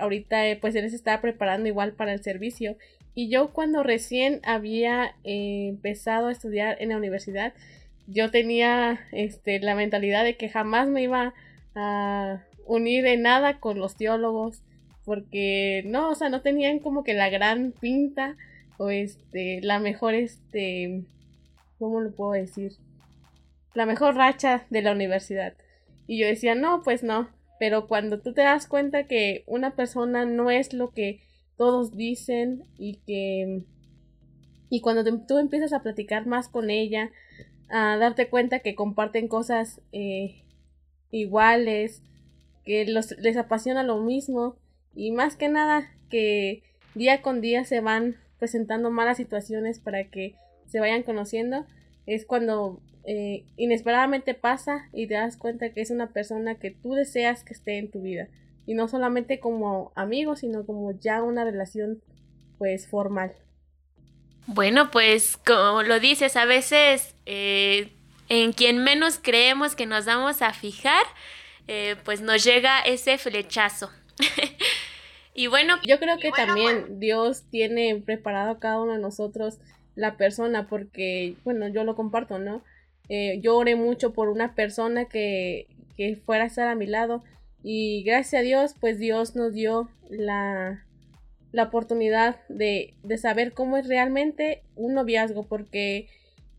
ahorita 0.00 0.42
pues 0.60 0.74
él 0.74 0.90
se 0.90 0.96
estaba 0.96 1.22
preparando 1.22 1.68
igual 1.68 1.92
para 1.92 2.12
el 2.14 2.20
servicio. 2.24 2.76
Y 3.14 3.30
yo 3.30 3.52
cuando 3.52 3.84
recién 3.84 4.40
había 4.42 5.14
empezado 5.22 6.26
a 6.26 6.32
estudiar 6.32 6.82
en 6.82 6.88
la 6.88 6.96
universidad, 6.96 7.54
yo 8.12 8.30
tenía 8.30 9.00
este, 9.12 9.60
la 9.60 9.74
mentalidad 9.74 10.24
de 10.24 10.36
que 10.36 10.48
jamás 10.48 10.88
me 10.88 11.02
iba 11.02 11.34
a 11.74 12.42
unir 12.66 13.06
en 13.06 13.22
nada 13.22 13.58
con 13.58 13.78
los 13.78 13.96
teólogos, 13.96 14.62
porque 15.04 15.82
no, 15.86 16.10
o 16.10 16.14
sea, 16.14 16.28
no 16.28 16.42
tenían 16.42 16.78
como 16.78 17.02
que 17.04 17.14
la 17.14 17.28
gran 17.28 17.72
pinta 17.72 18.36
o 18.78 18.90
este, 18.90 19.60
la 19.62 19.78
mejor, 19.78 20.14
este, 20.14 21.04
¿cómo 21.78 22.00
lo 22.00 22.12
puedo 22.12 22.32
decir? 22.32 22.72
La 23.74 23.86
mejor 23.86 24.16
racha 24.16 24.66
de 24.70 24.82
la 24.82 24.92
universidad. 24.92 25.54
Y 26.06 26.18
yo 26.18 26.26
decía, 26.26 26.54
no, 26.54 26.82
pues 26.82 27.02
no, 27.02 27.28
pero 27.58 27.86
cuando 27.86 28.20
tú 28.20 28.32
te 28.32 28.42
das 28.42 28.66
cuenta 28.66 29.04
que 29.04 29.44
una 29.46 29.74
persona 29.74 30.24
no 30.24 30.50
es 30.50 30.72
lo 30.72 30.90
que 30.90 31.20
todos 31.56 31.96
dicen 31.96 32.64
y 32.76 32.96
que... 33.06 33.62
Y 34.68 34.80
cuando 34.80 35.04
tú 35.26 35.38
empiezas 35.38 35.72
a 35.72 35.82
platicar 35.82 36.26
más 36.26 36.48
con 36.48 36.70
ella, 36.70 37.10
a 37.72 37.96
darte 37.96 38.28
cuenta 38.28 38.60
que 38.60 38.74
comparten 38.74 39.28
cosas 39.28 39.80
eh, 39.92 40.44
iguales, 41.10 42.02
que 42.64 42.84
los, 42.84 43.18
les 43.18 43.36
apasiona 43.36 43.82
lo 43.82 44.00
mismo 44.00 44.56
y 44.94 45.10
más 45.10 45.36
que 45.36 45.48
nada 45.48 45.90
que 46.10 46.62
día 46.94 47.22
con 47.22 47.40
día 47.40 47.64
se 47.64 47.80
van 47.80 48.16
presentando 48.38 48.90
malas 48.90 49.16
situaciones 49.16 49.78
para 49.78 50.04
que 50.04 50.34
se 50.66 50.80
vayan 50.80 51.02
conociendo, 51.02 51.64
es 52.06 52.26
cuando 52.26 52.80
eh, 53.04 53.44
inesperadamente 53.56 54.34
pasa 54.34 54.88
y 54.92 55.06
te 55.06 55.14
das 55.14 55.36
cuenta 55.36 55.72
que 55.72 55.80
es 55.80 55.90
una 55.90 56.12
persona 56.12 56.56
que 56.56 56.70
tú 56.70 56.92
deseas 56.92 57.42
que 57.42 57.54
esté 57.54 57.78
en 57.78 57.90
tu 57.90 58.02
vida 58.02 58.28
y 58.66 58.74
no 58.74 58.86
solamente 58.86 59.40
como 59.40 59.92
amigo 59.94 60.36
sino 60.36 60.64
como 60.66 60.92
ya 60.92 61.22
una 61.22 61.44
relación 61.44 62.02
pues 62.58 62.86
formal. 62.86 63.32
Bueno, 64.46 64.90
pues 64.90 65.36
como 65.36 65.82
lo 65.82 66.00
dices, 66.00 66.36
a 66.36 66.44
veces 66.44 67.14
eh, 67.26 67.92
en 68.28 68.52
quien 68.52 68.82
menos 68.82 69.18
creemos 69.22 69.74
que 69.74 69.86
nos 69.86 70.04
vamos 70.04 70.42
a 70.42 70.52
fijar, 70.52 71.04
eh, 71.68 71.96
pues 72.04 72.20
nos 72.20 72.42
llega 72.44 72.80
ese 72.80 73.18
flechazo. 73.18 73.90
y 75.34 75.46
bueno, 75.46 75.76
yo 75.86 75.98
creo 75.98 76.18
que 76.18 76.30
también 76.30 76.98
Dios 76.98 77.44
tiene 77.50 78.02
preparado 78.04 78.50
a 78.50 78.58
cada 78.58 78.80
uno 78.80 78.94
de 78.94 78.98
nosotros 78.98 79.58
la 79.94 80.16
persona, 80.16 80.66
porque, 80.66 81.34
bueno, 81.44 81.68
yo 81.68 81.84
lo 81.84 81.94
comparto, 81.94 82.38
¿no? 82.38 82.64
Eh, 83.08 83.38
yo 83.42 83.56
oré 83.56 83.76
mucho 83.76 84.12
por 84.12 84.28
una 84.28 84.54
persona 84.54 85.04
que, 85.04 85.66
que 85.96 86.16
fuera 86.16 86.44
a 86.44 86.46
estar 86.46 86.68
a 86.68 86.74
mi 86.74 86.86
lado 86.86 87.22
y 87.62 88.02
gracias 88.02 88.40
a 88.40 88.42
Dios, 88.44 88.74
pues 88.80 88.98
Dios 88.98 89.36
nos 89.36 89.52
dio 89.52 89.88
la, 90.08 90.84
la 91.52 91.64
oportunidad 91.64 92.36
de, 92.48 92.94
de 93.02 93.18
saber 93.18 93.52
cómo 93.52 93.76
es 93.76 93.86
realmente 93.86 94.62
un 94.74 94.94
noviazgo, 94.94 95.44
porque 95.44 96.08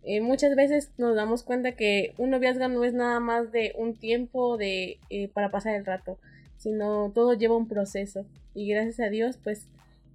eh, 0.04 0.20
muchas 0.20 0.56
veces 0.56 0.92
nos 0.98 1.16
damos 1.16 1.44
cuenta 1.44 1.74
que 1.74 2.14
un 2.18 2.30
noviazgo 2.30 2.68
no 2.68 2.84
es 2.84 2.94
nada 2.94 3.20
más 3.20 3.52
de 3.52 3.74
un 3.78 3.96
tiempo 3.96 4.58
de, 4.58 5.00
eh, 5.10 5.30
para 5.30 5.50
pasar 5.50 5.76
el 5.76 5.86
rato, 5.86 6.20
sino 6.58 7.12
todo 7.14 7.34
lleva 7.34 7.56
un 7.56 7.68
proceso. 7.68 8.26
Y 8.54 8.68
gracias 8.68 9.00
a 9.00 9.10
Dios, 9.10 9.40
pues 9.42 9.68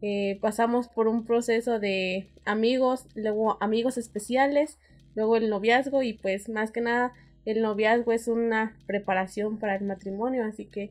eh, 0.03 0.39
pasamos 0.41 0.89
por 0.89 1.09
un 1.09 1.25
proceso 1.25 1.81
de 1.81 2.29
amigos, 2.45 3.07
luego 3.15 3.57
amigos 3.61 3.97
especiales, 3.97 4.79
luego 5.15 5.37
el 5.37 5.49
noviazgo 5.49 6.03
y 6.03 6.13
pues 6.13 6.49
más 6.49 6.71
que 6.71 6.83
nada 6.83 7.13
el 7.47 7.63
noviazgo 7.63 8.13
es 8.13 8.29
una 8.29 8.77
preparación 8.87 9.59
para 9.59 9.75
el 9.75 9.85
matrimonio, 9.85 10.45
así 10.45 10.67
que 10.67 10.91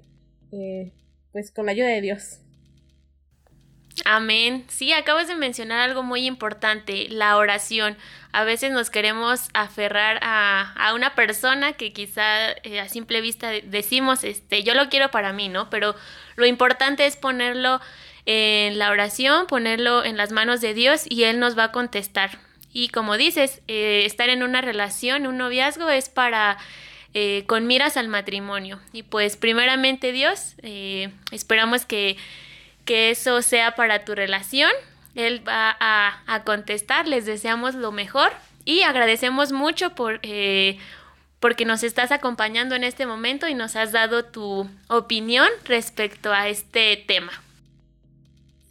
pues 1.31 1.51
con 1.51 1.67
la 1.67 1.73
ayuda 1.73 1.89
de 1.89 2.01
Dios. 2.01 2.41
Amén. 4.05 4.65
Sí, 4.67 4.93
acabas 4.93 5.27
de 5.27 5.35
mencionar 5.35 5.79
algo 5.79 6.03
muy 6.03 6.25
importante, 6.25 7.07
la 7.09 7.37
oración. 7.37 7.97
A 8.31 8.43
veces 8.43 8.71
nos 8.71 8.89
queremos 8.89 9.49
aferrar 9.53 10.19
a, 10.21 10.73
a 10.77 10.93
una 10.93 11.15
persona 11.15 11.73
que 11.73 11.93
quizá 11.93 12.51
eh, 12.63 12.79
a 12.79 12.89
simple 12.89 13.21
vista 13.21 13.49
decimos, 13.63 14.23
este, 14.23 14.63
yo 14.63 14.73
lo 14.75 14.89
quiero 14.89 15.09
para 15.09 15.33
mí, 15.33 15.49
¿no? 15.49 15.69
Pero 15.69 15.95
lo 16.35 16.45
importante 16.45 17.05
es 17.05 17.15
ponerlo 17.15 17.81
en 18.25 18.77
la 18.77 18.91
oración, 18.91 19.47
ponerlo 19.47 20.03
en 20.03 20.17
las 20.17 20.31
manos 20.31 20.61
de 20.61 20.73
Dios 20.73 21.03
y 21.09 21.23
Él 21.23 21.39
nos 21.39 21.57
va 21.57 21.65
a 21.65 21.71
contestar. 21.71 22.37
Y 22.71 22.89
como 22.89 23.17
dices, 23.17 23.61
eh, 23.67 24.03
estar 24.05 24.29
en 24.29 24.43
una 24.43 24.61
relación, 24.61 25.25
un 25.25 25.37
noviazgo 25.37 25.89
es 25.89 26.09
para 26.09 26.57
eh, 27.13 27.45
con 27.47 27.65
miras 27.65 27.97
al 27.97 28.09
matrimonio. 28.09 28.79
Y 28.93 29.01
pues 29.03 29.37
primeramente 29.37 30.11
Dios, 30.11 30.53
esperamos 31.31 31.85
que 31.85 32.17
que 32.87 33.11
eso 33.11 33.43
sea 33.43 33.75
para 33.75 34.05
tu 34.05 34.15
relación. 34.15 34.71
Él 35.13 35.47
va 35.47 35.75
a, 35.79 36.43
contestar, 36.45 37.07
les 37.07 37.25
deseamos 37.25 37.75
lo 37.75 37.91
mejor 37.91 38.31
y 38.65 38.81
agradecemos 38.81 39.51
mucho 39.51 39.93
por, 39.93 40.19
eh, 40.23 40.77
porque 41.39 41.65
nos 41.65 41.83
estás 41.83 42.11
acompañando 42.11 42.75
en 42.75 42.83
este 42.83 43.05
momento 43.05 43.47
y 43.47 43.53
nos 43.53 43.75
has 43.75 43.91
dado 43.91 44.25
tu 44.25 44.69
opinión 44.89 45.47
respecto 45.65 46.31
a 46.31 46.47
este 46.47 47.03
tema. 47.07 47.31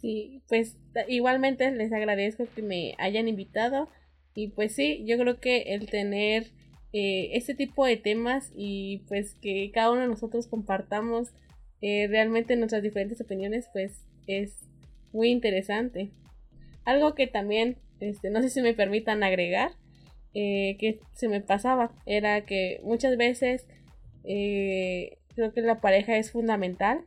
Sí, 0.01 0.41
pues 0.47 0.75
igualmente 1.07 1.69
les 1.71 1.93
agradezco 1.93 2.47
que 2.55 2.61
me 2.61 2.95
hayan 2.97 3.27
invitado 3.27 3.89
y 4.33 4.47
pues 4.47 4.73
sí, 4.73 5.03
yo 5.05 5.17
creo 5.17 5.39
que 5.39 5.73
el 5.73 5.89
tener 5.89 6.47
eh, 6.93 7.29
este 7.33 7.53
tipo 7.53 7.85
de 7.85 7.97
temas 7.97 8.51
y 8.55 9.03
pues 9.09 9.35
que 9.41 9.69
cada 9.73 9.91
uno 9.91 10.01
de 10.01 10.07
nosotros 10.07 10.47
compartamos 10.47 11.29
eh, 11.81 12.07
realmente 12.09 12.55
nuestras 12.55 12.83
diferentes 12.83 13.21
opiniones, 13.21 13.69
pues 13.71 14.01
es 14.27 14.55
muy 15.13 15.29
interesante. 15.29 16.09
Algo 16.85 17.15
que 17.15 17.27
también, 17.27 17.77
este, 17.99 18.29
no 18.29 18.41
sé 18.41 18.49
si 18.49 18.61
me 18.61 18.73
permitan 18.73 19.23
agregar, 19.23 19.71
eh, 20.33 20.77
que 20.79 20.99
se 21.13 21.27
me 21.27 21.41
pasaba 21.41 21.91
era 22.05 22.45
que 22.45 22.79
muchas 22.83 23.17
veces 23.17 23.65
eh, 24.23 25.17
creo 25.33 25.53
que 25.53 25.61
la 25.61 25.81
pareja 25.81 26.17
es 26.17 26.31
fundamental 26.31 27.05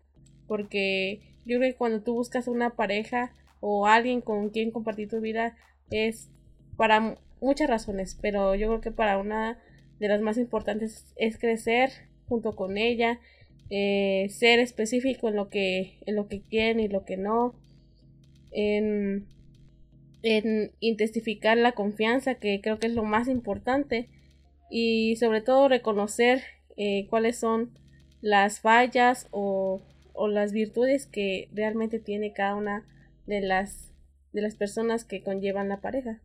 porque 0.49 1.21
yo 1.45 1.59
creo 1.59 1.71
que 1.71 1.77
cuando 1.77 2.03
tú 2.03 2.15
buscas 2.15 2.49
una 2.49 2.71
pareja 2.71 3.33
o 3.61 3.87
alguien 3.87 4.21
con 4.21 4.51
quien 4.51 4.71
compartir 4.71 5.09
tu 5.09 5.21
vida 5.21 5.57
es 5.91 6.29
para 6.77 7.19
muchas 7.41 7.69
razones, 7.69 8.19
pero 8.21 8.55
yo 8.55 8.69
creo 8.69 8.81
que 8.81 8.91
para 8.91 9.19
una 9.19 9.59
de 10.01 10.09
las 10.09 10.21
más 10.23 10.39
importantes 10.39 11.07
es 11.17 11.39
crecer 11.39 11.91
junto 12.29 12.57
con 12.57 12.79
ella, 12.79 13.21
eh, 13.71 14.29
ser 14.31 14.59
específico 14.59 15.29
en 15.29 15.37
lo 15.37 15.49
que 15.49 15.99
en 16.07 16.17
lo 16.17 16.29
que 16.29 16.43
quieren 16.43 16.81
y 16.81 16.89
lo 16.89 17.05
que 17.05 17.17
no, 17.17 17.55
en, 18.51 19.27
en 20.23 20.73
intensificar 20.81 21.57
la 21.57 21.73
confianza, 21.73 22.35
que 22.35 22.61
creo 22.61 22.79
que 22.79 22.89
es 22.89 22.95
lo 22.95 23.05
más 23.05 23.29
importante, 23.29 24.09
y 24.71 25.17
sobre 25.17 25.41
todo 25.41 25.69
reconocer 25.69 26.43
eh, 26.77 27.07
cuáles 27.09 27.39
son 27.39 27.71
las 28.21 28.61
fallas 28.61 29.29
o, 29.31 29.81
o 30.13 30.29
las 30.29 30.53
virtudes 30.53 31.07
que 31.07 31.49
realmente 31.53 31.99
tiene 31.99 32.33
cada 32.33 32.55
una 32.57 32.85
de 33.27 33.41
las 33.41 33.91
de 34.33 34.43
las 34.43 34.55
personas 34.55 35.05
que 35.05 35.23
conllevan 35.23 35.69
la 35.69 35.81
pareja. 35.81 36.21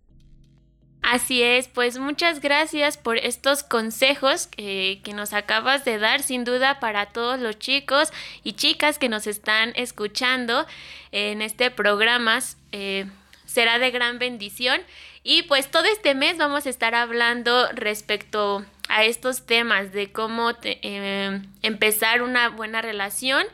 Así 1.08 1.44
es, 1.44 1.68
pues 1.68 2.00
muchas 2.00 2.42
gracias 2.42 2.98
por 2.98 3.18
estos 3.20 3.62
consejos 3.62 4.48
que 4.48 5.00
nos 5.14 5.34
acabas 5.34 5.86
de 5.86 6.00
dar, 6.00 6.24
sin 6.24 6.44
duda 6.46 6.80
para 6.80 7.06
todos 7.06 7.40
los 7.40 7.60
chicos 7.60 8.12
y 8.44 8.54
chicas 8.54 8.98
que 8.98 9.08
nos 9.08 9.28
están 9.28 9.72
escuchando 9.76 10.66
en 11.12 11.44
este 11.44 11.70
programa. 11.70 12.40
Eh, 12.72 13.06
será 13.46 13.78
de 13.78 13.92
gran 13.92 14.18
bendición. 14.18 14.82
Y 15.22 15.44
pues 15.44 15.70
todo 15.70 15.86
este 15.86 16.16
mes 16.16 16.38
vamos 16.38 16.66
a 16.66 16.72
estar 16.72 16.96
hablando 16.96 17.68
respecto 17.74 18.66
a 18.90 19.04
estos 19.04 19.46
temas 19.46 19.92
de 19.92 20.12
cómo 20.12 20.54
eh, 20.64 21.40
empezar 21.62 22.24
una 22.24 22.50
buena 22.50 22.82
relación 22.82 23.46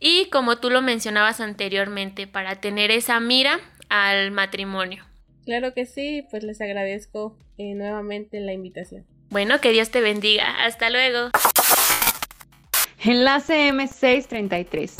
y 0.00 0.26
como 0.30 0.58
tú 0.58 0.70
lo 0.70 0.82
mencionabas 0.82 1.40
anteriormente, 1.40 2.26
para 2.26 2.56
tener 2.56 2.90
esa 2.90 3.20
mira 3.20 3.60
al 3.88 4.32
matrimonio. 4.32 5.09
Claro 5.50 5.74
que 5.74 5.84
sí, 5.84 6.24
pues 6.30 6.44
les 6.44 6.60
agradezco 6.60 7.36
eh, 7.58 7.74
nuevamente 7.74 8.38
la 8.38 8.52
invitación. 8.52 9.04
Bueno, 9.30 9.60
que 9.60 9.72
Dios 9.72 9.90
te 9.90 10.00
bendiga. 10.00 10.44
Hasta 10.64 10.90
luego. 10.90 11.30
Enlace 13.02 13.72
M633. 13.72 14.92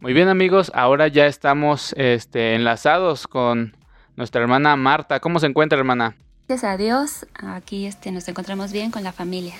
Muy 0.00 0.12
bien 0.12 0.26
amigos, 0.26 0.72
ahora 0.74 1.06
ya 1.06 1.26
estamos 1.26 1.94
este, 1.96 2.56
enlazados 2.56 3.28
con 3.28 3.76
nuestra 4.16 4.42
hermana 4.42 4.74
Marta. 4.74 5.20
¿Cómo 5.20 5.38
se 5.38 5.46
encuentra 5.46 5.78
hermana? 5.78 6.16
Gracias 6.48 6.68
a 6.68 6.76
Dios, 6.76 7.28
aquí 7.34 7.86
este, 7.86 8.10
nos 8.10 8.26
encontramos 8.26 8.72
bien 8.72 8.90
con 8.90 9.04
la 9.04 9.12
familia. 9.12 9.54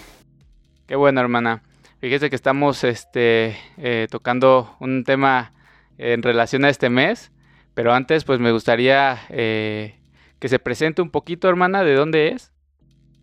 Qué 0.89 0.97
bueno 0.97 1.21
hermana. 1.21 1.63
Fíjese 2.01 2.31
que 2.31 2.37
estamos 2.37 2.83
este, 2.83 3.57
eh, 3.77 4.09
tocando 4.11 4.75
un 4.81 5.05
tema 5.05 5.53
en 5.99 6.25
relación 6.25 6.65
a 6.65 6.69
este 6.69 6.91
mes 6.91 7.31
pero 7.77 7.93
antes, 7.93 8.25
pues 8.25 8.41
me 8.41 8.53
gustaría 8.53 9.21
eh, 9.29 9.97
que 10.39 10.49
se 10.49 10.59
presente 10.59 11.03
un 11.03 11.11
poquito, 11.11 11.47
hermana, 11.47 11.85
de 11.85 11.95
dónde 11.95 12.29
es. 12.29 12.51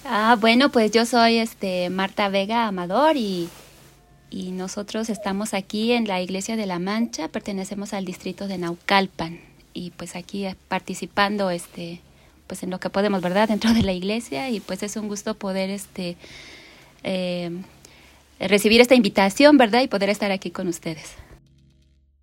Ah, 0.05 0.37
bueno, 0.39 0.69
pues 0.69 0.91
yo 0.91 1.07
soy 1.07 1.39
este 1.39 1.89
Marta 1.89 2.29
Vega 2.29 2.67
Amador 2.67 3.17
y, 3.17 3.49
y 4.29 4.51
nosotros 4.51 5.09
estamos 5.09 5.55
aquí 5.55 5.93
en 5.93 6.07
la 6.07 6.21
Iglesia 6.21 6.55
de 6.55 6.67
la 6.67 6.77
Mancha, 6.77 7.29
pertenecemos 7.29 7.95
al 7.95 8.05
distrito 8.05 8.47
de 8.47 8.59
Naucalpan 8.59 9.39
y 9.73 9.89
pues 9.89 10.15
aquí 10.15 10.45
participando 10.67 11.49
este 11.49 11.99
pues 12.45 12.61
en 12.61 12.69
lo 12.69 12.79
que 12.79 12.91
podemos, 12.91 13.23
¿verdad? 13.23 13.47
Dentro 13.47 13.73
de 13.73 13.81
la 13.81 13.93
iglesia 13.93 14.51
y 14.51 14.59
pues 14.59 14.83
es 14.83 14.97
un 14.97 15.07
gusto 15.07 15.33
poder 15.33 15.71
este 15.71 16.15
eh, 17.01 17.49
recibir 18.39 18.81
esta 18.81 18.93
invitación, 18.93 19.57
¿verdad? 19.57 19.81
Y 19.81 19.87
poder 19.87 20.11
estar 20.11 20.31
aquí 20.31 20.51
con 20.51 20.67
ustedes. 20.67 21.15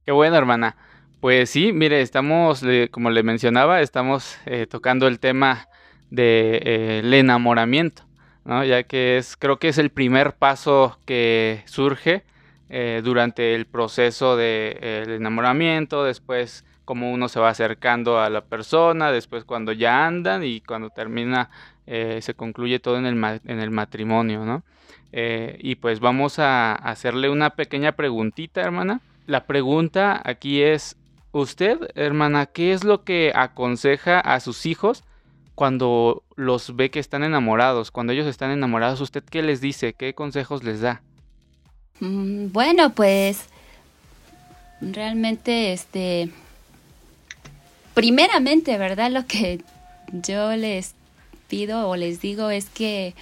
Qué 0.05 0.13
bueno, 0.13 0.37
hermana. 0.37 0.77
Pues 1.21 1.51
sí, 1.51 1.75
mire, 1.75 2.01
estamos, 2.01 2.65
como 2.91 3.11
le 3.11 3.23
mencionaba, 3.23 3.83
estamos 3.83 4.39
eh, 4.47 4.67
tocando 4.67 5.07
el 5.07 5.21
tema 5.21 5.69
del 6.09 6.63
de, 6.63 7.11
eh, 7.15 7.19
enamoramiento, 7.19 8.05
¿no? 8.47 8.65
ya 8.65 8.85
que 8.85 9.19
es, 9.19 9.37
creo 9.37 9.59
que 9.59 9.69
es 9.69 9.77
el 9.77 9.91
primer 9.91 10.33
paso 10.33 10.99
que 11.05 11.63
surge 11.67 12.25
eh, 12.71 13.03
durante 13.05 13.55
el 13.55 13.67
proceso 13.67 14.35
del 14.35 14.79
de, 14.81 15.17
enamoramiento, 15.17 16.05
después 16.05 16.65
cómo 16.87 17.13
uno 17.13 17.29
se 17.29 17.39
va 17.39 17.51
acercando 17.51 18.19
a 18.19 18.31
la 18.31 18.41
persona, 18.41 19.13
después 19.13 19.45
cuando 19.45 19.73
ya 19.73 20.07
andan 20.07 20.43
y 20.43 20.63
cuando 20.63 20.89
termina, 20.89 21.51
se 21.87 22.35
concluye 22.35 22.79
todo 22.79 22.97
en 22.97 23.05
el, 23.05 23.41
en 23.45 23.61
el 23.61 23.71
matrimonio, 23.71 24.45
¿no? 24.47 24.63
y 25.13 25.75
pues 25.75 26.01
vamos 26.01 26.39
a 26.39 26.75
hacerle 26.75 27.29
una 27.29 27.51
pequeña 27.51 27.93
preguntita, 27.93 28.63
hermana. 28.63 29.01
La 29.27 29.47
pregunta 29.47 30.21
aquí 30.25 30.63
es, 30.63 30.97
Usted, 31.33 31.79
hermana, 31.95 32.47
¿qué 32.47 32.73
es 32.73 32.83
lo 32.83 33.05
que 33.05 33.33
aconseja 33.35 34.19
a 34.19 34.41
sus 34.41 34.67
hijos 34.67 35.05
cuando 35.55 36.25
los 36.35 36.75
ve 36.75 36.91
que 36.91 36.99
están 36.99 37.23
enamorados? 37.23 37.93
Cuando 37.93 38.13
ellos 38.13 38.27
están 38.27 38.51
enamorados, 38.51 39.01
¿usted 39.01 39.23
qué 39.23 39.43
les 39.43 39.61
dice? 39.61 39.93
¿Qué 39.93 40.15
consejos 40.15 40.65
les 40.65 40.81
da? 40.81 41.03
Mm, 42.01 42.51
bueno, 42.51 42.91
pues 42.95 43.45
realmente, 44.81 45.73
este, 45.73 46.31
primeramente, 47.95 48.77
¿verdad? 48.77 49.13
Lo 49.13 49.27
que 49.27 49.63
yo 50.11 50.57
les 50.57 50.95
pido 51.47 51.89
o 51.89 51.95
les 51.95 52.21
digo 52.21 52.51
es 52.51 52.65
que, 52.71 53.15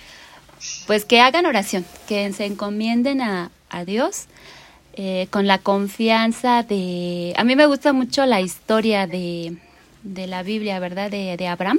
pues 0.87 1.05
que 1.05 1.21
hagan 1.21 1.45
oración, 1.45 1.85
que 2.07 2.33
se 2.33 2.47
encomienden 2.47 3.21
a, 3.21 3.51
a 3.69 3.85
Dios 3.85 4.29
eh, 5.01 5.29
con 5.31 5.47
la 5.47 5.59
confianza 5.59 6.65
de... 6.65 7.33
A 7.37 7.45
mí 7.45 7.55
me 7.55 7.67
gusta 7.67 7.93
mucho 7.93 8.27
la 8.27 8.41
historia 8.41 9.07
de, 9.07 9.57
de 10.03 10.27
la 10.27 10.43
Biblia, 10.43 10.81
¿verdad? 10.81 11.09
De, 11.09 11.37
de, 11.37 11.47
Abraham, 11.47 11.79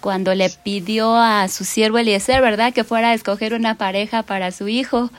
cuando 0.00 0.34
le 0.34 0.50
pidió 0.50 1.16
a 1.16 1.48
su 1.48 1.64
siervo 1.64 1.96
Eliezer, 1.96 2.42
¿verdad? 2.42 2.74
Que 2.74 2.84
fuera 2.84 3.08
a 3.08 3.14
escoger 3.14 3.54
una 3.54 3.76
pareja 3.76 4.22
para 4.22 4.52
su 4.52 4.68
hijo. 4.68 5.10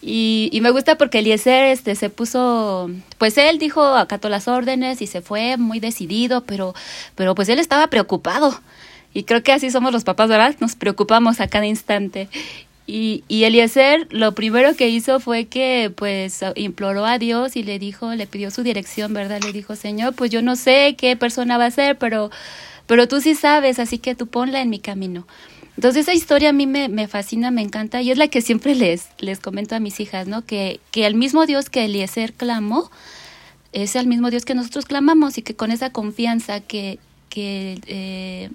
Y, 0.00 0.48
y, 0.52 0.62
me 0.62 0.70
gusta 0.70 0.96
porque 0.96 1.18
Eliezer 1.18 1.66
este, 1.66 1.96
se 1.96 2.08
puso, 2.08 2.90
pues 3.18 3.36
él 3.36 3.58
dijo, 3.58 3.84
acató 3.84 4.30
las 4.30 4.48
órdenes 4.48 5.02
y 5.02 5.08
se 5.08 5.20
fue 5.20 5.58
muy 5.58 5.80
decidido, 5.80 6.44
pero, 6.44 6.74
pero 7.14 7.34
pues 7.34 7.50
él 7.50 7.58
estaba 7.58 7.88
preocupado. 7.88 8.58
Y 9.12 9.24
creo 9.24 9.42
que 9.42 9.52
así 9.52 9.70
somos 9.70 9.92
los 9.92 10.04
papás, 10.04 10.30
¿verdad? 10.30 10.56
Nos 10.60 10.76
preocupamos 10.76 11.40
a 11.40 11.48
cada 11.48 11.66
instante. 11.66 12.30
Y, 12.94 13.24
y 13.26 13.44
Eliezer 13.44 14.06
lo 14.10 14.32
primero 14.32 14.76
que 14.76 14.90
hizo 14.90 15.18
fue 15.18 15.46
que 15.46 15.90
pues 15.96 16.44
imploró 16.56 17.06
a 17.06 17.18
Dios 17.18 17.56
y 17.56 17.62
le 17.62 17.78
dijo, 17.78 18.14
le 18.14 18.26
pidió 18.26 18.50
su 18.50 18.62
dirección, 18.62 19.14
¿verdad? 19.14 19.40
Le 19.42 19.50
dijo, 19.50 19.76
Señor, 19.76 20.14
pues 20.14 20.30
yo 20.30 20.42
no 20.42 20.56
sé 20.56 20.94
qué 20.98 21.16
persona 21.16 21.56
va 21.56 21.64
a 21.64 21.70
ser, 21.70 21.96
pero, 21.96 22.30
pero 22.86 23.08
tú 23.08 23.22
sí 23.22 23.34
sabes, 23.34 23.78
así 23.78 23.96
que 23.96 24.14
tú 24.14 24.26
ponla 24.26 24.60
en 24.60 24.68
mi 24.68 24.78
camino. 24.78 25.26
Entonces 25.78 26.02
esa 26.02 26.12
historia 26.12 26.50
a 26.50 26.52
mí 26.52 26.66
me, 26.66 26.90
me 26.90 27.08
fascina, 27.08 27.50
me 27.50 27.62
encanta 27.62 28.02
y 28.02 28.10
es 28.10 28.18
la 28.18 28.28
que 28.28 28.42
siempre 28.42 28.74
les, 28.74 29.08
les 29.20 29.40
comento 29.40 29.74
a 29.74 29.80
mis 29.80 29.98
hijas, 29.98 30.28
¿no? 30.28 30.44
Que, 30.44 30.78
que 30.90 31.06
el 31.06 31.14
mismo 31.14 31.46
Dios 31.46 31.70
que 31.70 31.86
Eliezer 31.86 32.34
clamó 32.34 32.90
es 33.72 33.96
el 33.96 34.06
mismo 34.06 34.28
Dios 34.28 34.44
que 34.44 34.54
nosotros 34.54 34.84
clamamos 34.84 35.38
y 35.38 35.42
que 35.42 35.56
con 35.56 35.72
esa 35.72 35.92
confianza 35.92 36.60
que, 36.60 36.98
que 37.30 37.80
eh, 37.86 38.50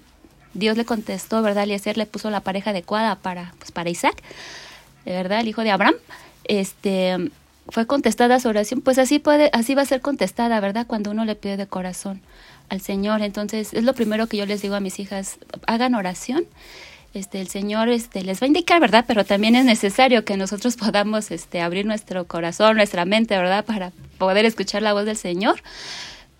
Dios 0.58 0.76
le 0.76 0.84
contestó, 0.84 1.42
¿verdad? 1.42 1.64
Eliezer 1.64 1.96
le 1.96 2.06
puso 2.06 2.30
la 2.30 2.40
pareja 2.40 2.70
adecuada 2.70 3.16
para, 3.16 3.54
pues, 3.58 3.72
para 3.72 3.90
Isaac, 3.90 4.22
¿verdad? 5.04 5.40
El 5.40 5.48
hijo 5.48 5.62
de 5.62 5.70
Abraham. 5.70 5.94
Este, 6.44 7.30
fue 7.68 7.86
contestada 7.86 8.40
su 8.40 8.48
oración, 8.48 8.80
pues 8.80 8.98
así 8.98 9.18
puede, 9.18 9.50
así 9.52 9.74
va 9.74 9.82
a 9.82 9.86
ser 9.86 10.00
contestada, 10.00 10.58
¿verdad? 10.60 10.86
Cuando 10.86 11.10
uno 11.10 11.24
le 11.24 11.34
pide 11.34 11.56
de 11.56 11.66
corazón 11.66 12.20
al 12.68 12.80
Señor. 12.80 13.22
Entonces, 13.22 13.74
es 13.74 13.84
lo 13.84 13.94
primero 13.94 14.26
que 14.26 14.36
yo 14.36 14.46
les 14.46 14.62
digo 14.62 14.74
a 14.74 14.80
mis 14.80 14.98
hijas, 14.98 15.38
hagan 15.66 15.94
oración. 15.94 16.44
Este, 17.14 17.40
el 17.40 17.48
Señor 17.48 17.88
este, 17.88 18.22
les 18.22 18.40
va 18.40 18.44
a 18.44 18.48
indicar, 18.48 18.80
¿verdad? 18.80 19.04
Pero 19.06 19.24
también 19.24 19.56
es 19.56 19.64
necesario 19.64 20.24
que 20.24 20.36
nosotros 20.36 20.76
podamos 20.76 21.30
este, 21.30 21.60
abrir 21.60 21.86
nuestro 21.86 22.26
corazón, 22.26 22.76
nuestra 22.76 23.04
mente, 23.04 23.36
¿verdad? 23.36 23.64
Para 23.64 23.92
poder 24.18 24.44
escuchar 24.44 24.82
la 24.82 24.92
voz 24.92 25.06
del 25.06 25.16
Señor 25.16 25.60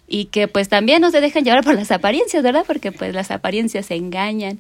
y 0.09 0.27
que 0.27 0.49
pues 0.49 0.69
también 0.69 1.03
no 1.03 1.11
se 1.11 1.21
dejan 1.21 1.45
llevar 1.45 1.63
por 1.63 1.75
las 1.75 1.91
apariencias, 1.91 2.43
¿verdad? 2.43 2.65
Porque 2.67 2.91
pues 2.93 3.15
las 3.15 3.31
apariencias 3.31 3.91
engañan. 3.91 4.59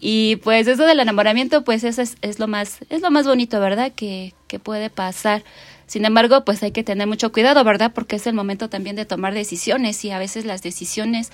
Y 0.00 0.36
pues 0.36 0.68
eso 0.68 0.86
del 0.86 1.00
enamoramiento, 1.00 1.64
pues 1.64 1.82
eso 1.82 2.00
es, 2.00 2.16
es 2.22 2.38
lo 2.38 2.46
más, 2.46 2.78
es 2.88 3.02
lo 3.02 3.10
más 3.10 3.26
bonito, 3.26 3.58
¿verdad? 3.58 3.92
Que, 3.94 4.32
que 4.46 4.60
puede 4.60 4.90
pasar. 4.90 5.42
Sin 5.88 6.04
embargo, 6.04 6.44
pues 6.44 6.62
hay 6.62 6.70
que 6.70 6.84
tener 6.84 7.08
mucho 7.08 7.32
cuidado, 7.32 7.64
¿verdad? 7.64 7.92
Porque 7.92 8.16
es 8.16 8.26
el 8.28 8.34
momento 8.34 8.68
también 8.68 8.94
de 8.94 9.04
tomar 9.04 9.34
decisiones 9.34 10.04
y 10.04 10.12
a 10.12 10.18
veces 10.18 10.44
las 10.44 10.62
decisiones, 10.62 11.32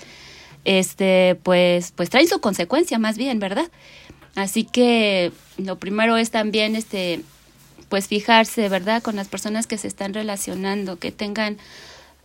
este, 0.64 1.36
pues, 1.42 1.92
pues 1.92 2.08
traen 2.08 2.28
su 2.28 2.40
consecuencia 2.40 2.98
más 2.98 3.18
bien, 3.18 3.38
¿verdad? 3.40 3.68
Así 4.36 4.64
que 4.64 5.32
lo 5.58 5.78
primero 5.78 6.16
es 6.16 6.30
también, 6.30 6.76
este, 6.76 7.20
pues 7.90 8.08
fijarse, 8.08 8.70
¿verdad? 8.70 9.02
Con 9.02 9.16
las 9.16 9.28
personas 9.28 9.66
que 9.66 9.76
se 9.76 9.88
están 9.88 10.14
relacionando, 10.14 10.98
que 10.98 11.12
tengan 11.12 11.58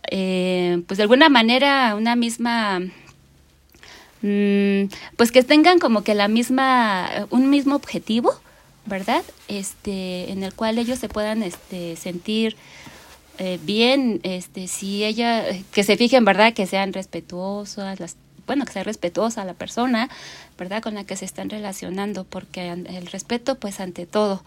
eh, 0.08 0.82
pues 0.86 0.98
de 0.98 1.02
alguna 1.02 1.28
manera 1.28 1.94
una 1.96 2.16
misma 2.16 2.80
mm, 4.22 4.84
pues 5.16 5.32
que 5.32 5.42
tengan 5.42 5.78
como 5.78 6.02
que 6.02 6.14
la 6.14 6.28
misma, 6.28 7.08
un 7.30 7.50
mismo 7.50 7.74
objetivo, 7.76 8.32
¿verdad? 8.86 9.22
Este, 9.48 10.30
en 10.32 10.42
el 10.42 10.54
cual 10.54 10.78
ellos 10.78 10.98
se 10.98 11.08
puedan 11.08 11.42
este, 11.42 11.96
sentir 11.96 12.56
eh, 13.38 13.58
bien, 13.62 14.20
este, 14.22 14.68
si 14.68 15.04
ella, 15.04 15.44
que 15.72 15.82
se 15.82 15.96
fijen, 15.96 16.24
¿verdad? 16.24 16.52
Que 16.52 16.66
sean 16.66 16.92
respetuosas, 16.92 17.98
las, 17.98 18.16
bueno, 18.46 18.66
que 18.66 18.72
sea 18.72 18.84
respetuosa 18.84 19.44
la 19.44 19.54
persona, 19.54 20.10
¿verdad? 20.58 20.82
Con 20.82 20.94
la 20.94 21.04
que 21.04 21.16
se 21.16 21.24
están 21.24 21.48
relacionando, 21.48 22.24
porque 22.24 22.68
el 22.68 23.06
respeto, 23.06 23.54
pues, 23.54 23.80
ante 23.80 24.04
todo. 24.04 24.42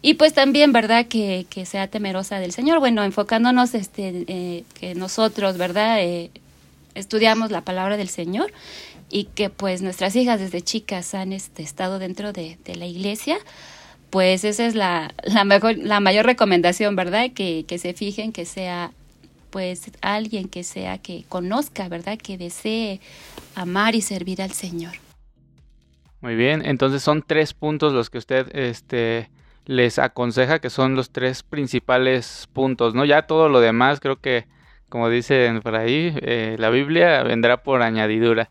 Y 0.00 0.14
pues 0.14 0.32
también, 0.32 0.72
¿verdad? 0.72 1.06
Que, 1.06 1.46
que 1.50 1.66
sea 1.66 1.88
temerosa 1.88 2.38
del 2.38 2.52
Señor. 2.52 2.78
Bueno, 2.78 3.02
enfocándonos, 3.02 3.74
este, 3.74 4.24
eh, 4.28 4.64
que 4.78 4.94
nosotros, 4.94 5.58
¿verdad? 5.58 6.00
Eh, 6.00 6.30
estudiamos 6.94 7.50
la 7.50 7.62
palabra 7.62 7.96
del 7.96 8.08
Señor 8.08 8.52
y 9.10 9.24
que 9.24 9.50
pues 9.50 9.82
nuestras 9.82 10.14
hijas 10.16 10.38
desde 10.40 10.60
chicas 10.62 11.14
han 11.14 11.32
este, 11.32 11.62
estado 11.62 11.98
dentro 11.98 12.32
de, 12.32 12.58
de 12.64 12.76
la 12.76 12.86
iglesia, 12.86 13.38
pues 14.10 14.44
esa 14.44 14.66
es 14.66 14.74
la, 14.74 15.14
la, 15.24 15.44
mejor, 15.44 15.76
la 15.78 16.00
mayor 16.00 16.26
recomendación, 16.26 16.96
¿verdad? 16.96 17.30
Que, 17.34 17.64
que 17.66 17.78
se 17.78 17.94
fijen 17.94 18.32
que 18.32 18.44
sea 18.44 18.92
pues 19.50 19.90
alguien 20.02 20.48
que 20.48 20.62
sea 20.62 20.98
que 20.98 21.24
conozca, 21.28 21.88
¿verdad? 21.88 22.18
Que 22.18 22.36
desee 22.36 23.00
amar 23.54 23.94
y 23.94 24.02
servir 24.02 24.42
al 24.42 24.52
Señor. 24.52 24.92
Muy 26.20 26.34
bien, 26.34 26.64
entonces 26.64 27.02
son 27.02 27.24
tres 27.26 27.54
puntos 27.54 27.92
los 27.92 28.10
que 28.10 28.18
usted 28.18 28.54
este, 28.54 29.30
les 29.68 29.98
aconseja, 29.98 30.60
que 30.60 30.70
son 30.70 30.96
los 30.96 31.12
tres 31.12 31.42
principales 31.42 32.48
puntos, 32.54 32.94
¿no? 32.94 33.04
Ya 33.04 33.22
todo 33.26 33.50
lo 33.50 33.60
demás 33.60 34.00
creo 34.00 34.18
que, 34.18 34.46
como 34.88 35.10
dicen 35.10 35.60
por 35.60 35.76
ahí, 35.76 36.16
eh, 36.22 36.56
la 36.58 36.70
Biblia 36.70 37.22
vendrá 37.22 37.62
por 37.62 37.82
añadidura. 37.82 38.50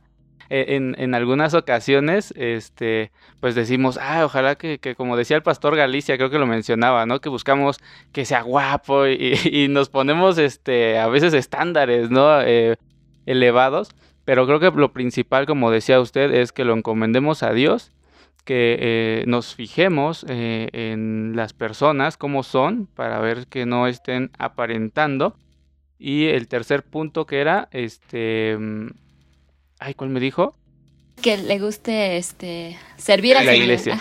Eh, 0.49 0.75
en, 0.75 0.95
en, 0.99 1.15
algunas 1.15 1.56
ocasiones, 1.56 2.36
este, 2.38 3.12
pues 3.39 3.56
decimos, 3.56 3.97
ah, 3.99 4.23
ojalá 4.25 4.56
que, 4.56 4.77
que, 4.77 4.93
como 4.93 5.17
decía 5.17 5.36
el 5.36 5.43
pastor 5.43 5.75
Galicia, 5.75 6.17
creo 6.17 6.30
que 6.30 6.38
lo 6.38 6.45
mencionaba, 6.45 7.08
¿no? 7.08 7.19
Que 7.19 7.30
buscamos 7.30 7.80
que 8.13 8.23
sea 8.23 8.43
guapo 8.43 9.08
y, 9.08 9.34
y 9.51 9.69
nos 9.69 9.89
ponemos, 9.89 10.38
este, 10.38 10.99
a 10.99 11.08
veces 11.08 11.34
estándares, 11.34 12.12
¿no? 12.12 12.41
Eh, 12.41 12.77
elevados, 13.25 13.89
pero 14.23 14.45
creo 14.45 14.60
que 14.60 14.69
lo 14.69 14.93
principal, 14.93 15.47
como 15.47 15.71
decía 15.71 15.99
usted, 15.99 16.32
es 16.32 16.51
que 16.51 16.63
lo 16.63 16.75
encomendemos 16.75 17.41
a 17.41 17.53
Dios, 17.53 17.91
que 18.47 18.77
eh, 18.79 19.23
nos 19.27 19.55
fijemos 19.55 20.25
eh, 20.29 20.69
en 20.71 21.33
las 21.36 21.51
personas, 21.51 22.15
cómo 22.15 22.43
son, 22.43 22.88
para 22.88 23.19
ver 23.19 23.47
que 23.47 23.65
no 23.65 23.88
estén 23.88 24.31
aparentando. 24.39 25.36
Y 25.99 26.27
el 26.27 26.47
tercer 26.47 26.83
punto 26.83 27.25
que 27.25 27.41
era, 27.41 27.67
este, 27.73 28.55
mm, 28.57 28.88
Ay, 29.79 29.95
¿cuál 29.95 30.12
me 30.12 30.21
dijo? 30.21 30.55
Que 31.21 31.38
le 31.38 31.60
guste 31.60 32.15
este 32.15 32.77
servir 32.95 33.36
a 33.36 33.43
la 33.43 33.53
iglesia. 33.53 33.99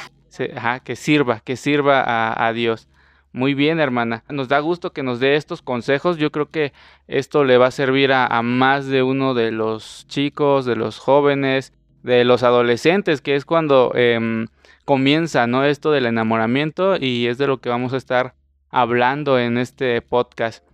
Ajá, 0.54 0.78
que 0.78 0.94
sirva, 0.94 1.40
que 1.40 1.56
sirva 1.56 2.02
a, 2.02 2.46
a, 2.46 2.52
Dios. 2.52 2.86
Muy 3.32 3.54
bien, 3.54 3.80
hermana. 3.80 4.22
Nos 4.28 4.46
da 4.46 4.60
gusto 4.60 4.92
que 4.92 5.02
nos 5.02 5.18
dé 5.18 5.34
estos 5.34 5.60
consejos. 5.60 6.18
Yo 6.18 6.30
creo 6.30 6.50
que 6.50 6.72
esto 7.08 7.42
le 7.42 7.58
va 7.58 7.66
a 7.66 7.70
servir 7.72 8.12
a, 8.12 8.26
a 8.26 8.42
más 8.42 8.86
de 8.86 9.02
uno 9.02 9.34
de 9.34 9.50
los 9.50 10.06
chicos, 10.06 10.66
de 10.66 10.76
los 10.76 11.00
jóvenes, 11.00 11.72
de 12.06 12.24
los 12.24 12.42
adolescentes, 12.42 13.20
que 13.20 13.34
es 13.34 13.44
cuando 13.44 13.92
eh, 13.94 14.46
comienza, 14.84 15.46
¿no? 15.46 15.64
Esto 15.64 15.90
del 15.90 16.06
enamoramiento 16.06 16.96
y 16.96 17.26
es 17.26 17.36
de 17.36 17.46
lo 17.46 17.60
que 17.60 17.68
vamos 17.68 17.92
a 17.92 17.98
estar 17.98 18.34
hablando 18.70 19.38
en 19.38 19.58
este 19.58 20.00
podcast 20.02 20.64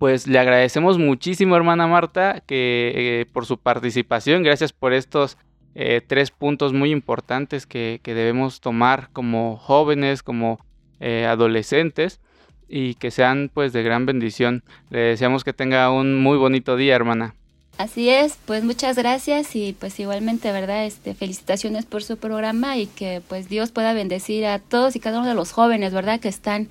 pues 0.00 0.26
le 0.26 0.38
agradecemos 0.38 0.96
muchísimo, 0.96 1.56
hermana 1.56 1.86
Marta, 1.86 2.42
que 2.46 2.92
eh, 2.94 3.26
por 3.30 3.44
su 3.44 3.58
participación. 3.58 4.42
Gracias 4.42 4.72
por 4.72 4.94
estos 4.94 5.36
eh, 5.74 6.00
tres 6.04 6.30
puntos 6.30 6.72
muy 6.72 6.90
importantes 6.90 7.66
que, 7.66 8.00
que, 8.02 8.14
debemos 8.14 8.62
tomar 8.62 9.10
como 9.12 9.58
jóvenes, 9.58 10.22
como 10.22 10.58
eh, 11.00 11.26
adolescentes 11.26 12.22
y 12.66 12.94
que 12.94 13.10
sean 13.10 13.50
pues 13.52 13.74
de 13.74 13.82
gran 13.82 14.06
bendición. 14.06 14.64
Le 14.88 15.00
deseamos 15.00 15.44
que 15.44 15.52
tenga 15.52 15.90
un 15.90 16.18
muy 16.22 16.38
bonito 16.38 16.76
día, 16.76 16.96
hermana. 16.96 17.34
Así 17.80 18.10
es, 18.10 18.36
pues 18.44 18.62
muchas 18.62 18.94
gracias 18.98 19.56
y 19.56 19.72
pues 19.72 19.98
igualmente, 19.98 20.52
¿verdad? 20.52 20.84
Este, 20.84 21.14
felicitaciones 21.14 21.86
por 21.86 22.02
su 22.02 22.18
programa 22.18 22.76
y 22.76 22.84
que 22.84 23.22
pues 23.26 23.48
Dios 23.48 23.70
pueda 23.70 23.94
bendecir 23.94 24.44
a 24.44 24.58
todos 24.58 24.96
y 24.96 25.00
cada 25.00 25.18
uno 25.18 25.26
de 25.26 25.34
los 25.34 25.52
jóvenes, 25.52 25.94
¿verdad? 25.94 26.20
Que 26.20 26.28
están 26.28 26.68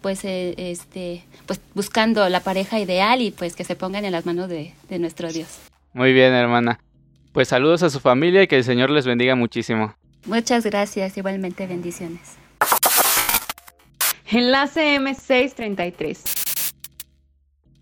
pues 0.00 0.24
eh, 0.24 0.54
este 0.56 1.22
pues 1.44 1.60
buscando 1.74 2.26
la 2.30 2.40
pareja 2.40 2.80
ideal 2.80 3.20
y 3.20 3.32
pues 3.32 3.54
que 3.54 3.64
se 3.64 3.76
pongan 3.76 4.06
en 4.06 4.12
las 4.12 4.24
manos 4.24 4.48
de, 4.48 4.72
de 4.88 4.98
nuestro 4.98 5.30
Dios. 5.30 5.58
Muy 5.92 6.14
bien, 6.14 6.32
hermana. 6.32 6.80
Pues 7.32 7.48
saludos 7.48 7.82
a 7.82 7.90
su 7.90 8.00
familia 8.00 8.42
y 8.42 8.46
que 8.46 8.56
el 8.56 8.64
Señor 8.64 8.88
les 8.88 9.04
bendiga 9.04 9.34
muchísimo. 9.34 9.94
Muchas 10.24 10.64
gracias, 10.64 11.18
igualmente 11.18 11.66
bendiciones. 11.66 12.38
Enlace 14.30 14.98
M633. 14.98 16.18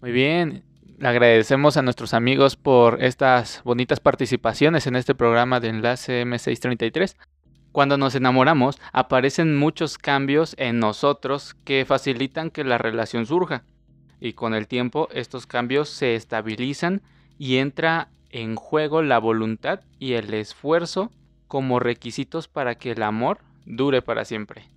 Muy 0.00 0.10
bien, 0.10 0.64
le 1.04 1.10
agradecemos 1.10 1.76
a 1.76 1.82
nuestros 1.82 2.14
amigos 2.14 2.56
por 2.56 3.04
estas 3.04 3.60
bonitas 3.62 4.00
participaciones 4.00 4.86
en 4.86 4.96
este 4.96 5.14
programa 5.14 5.60
de 5.60 5.68
Enlace 5.68 6.24
M633. 6.24 7.16
Cuando 7.72 7.98
nos 7.98 8.14
enamoramos, 8.14 8.80
aparecen 8.90 9.54
muchos 9.54 9.98
cambios 9.98 10.54
en 10.56 10.78
nosotros 10.78 11.56
que 11.62 11.84
facilitan 11.84 12.50
que 12.50 12.64
la 12.64 12.78
relación 12.78 13.26
surja. 13.26 13.64
Y 14.18 14.32
con 14.32 14.54
el 14.54 14.66
tiempo 14.66 15.10
estos 15.12 15.46
cambios 15.46 15.90
se 15.90 16.14
estabilizan 16.14 17.02
y 17.38 17.58
entra 17.58 18.08
en 18.30 18.56
juego 18.56 19.02
la 19.02 19.18
voluntad 19.18 19.80
y 19.98 20.14
el 20.14 20.32
esfuerzo 20.32 21.12
como 21.48 21.80
requisitos 21.80 22.48
para 22.48 22.76
que 22.76 22.92
el 22.92 23.02
amor 23.02 23.40
dure 23.66 24.00
para 24.00 24.24
siempre. 24.24 24.70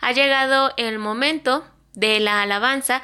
Ha 0.00 0.12
llegado 0.12 0.72
el 0.78 0.98
momento 0.98 1.66
de 1.92 2.18
la 2.20 2.40
alabanza 2.40 3.02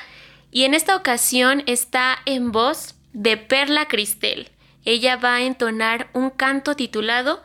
y 0.52 0.64
en 0.64 0.74
esta 0.74 0.94
ocasión 0.94 1.64
está 1.66 2.18
en 2.26 2.52
voz 2.52 2.94
de 3.12 3.38
Perla 3.38 3.88
Cristel. 3.88 4.50
Ella 4.84 5.16
va 5.16 5.36
a 5.36 5.42
entonar 5.42 6.10
un 6.12 6.30
canto 6.30 6.76
titulado 6.76 7.42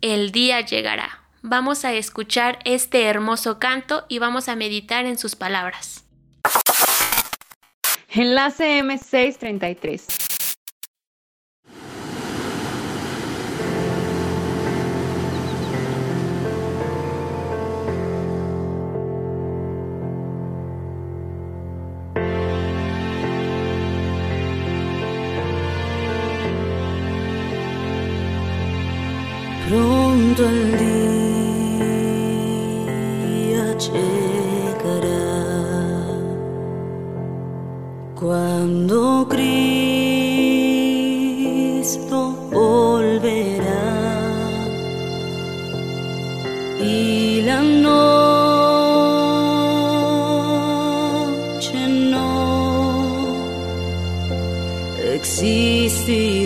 El 0.00 0.32
día 0.32 0.60
llegará. 0.60 1.22
Vamos 1.42 1.84
a 1.84 1.94
escuchar 1.94 2.58
este 2.64 3.04
hermoso 3.04 3.58
canto 3.58 4.04
y 4.08 4.18
vamos 4.18 4.48
a 4.48 4.56
meditar 4.56 5.06
en 5.06 5.16
sus 5.16 5.36
palabras. 5.36 6.04
Enlace 8.08 8.82
M633. 8.82 10.29
Llegará 33.88 35.24
cuando 38.14 39.26
Cristo 39.28 40.58
volverá 42.52 43.88
y 46.78 47.40
la 47.42 47.62
noche 47.62 48.18
no 51.88 52.28
existirá 55.14 56.39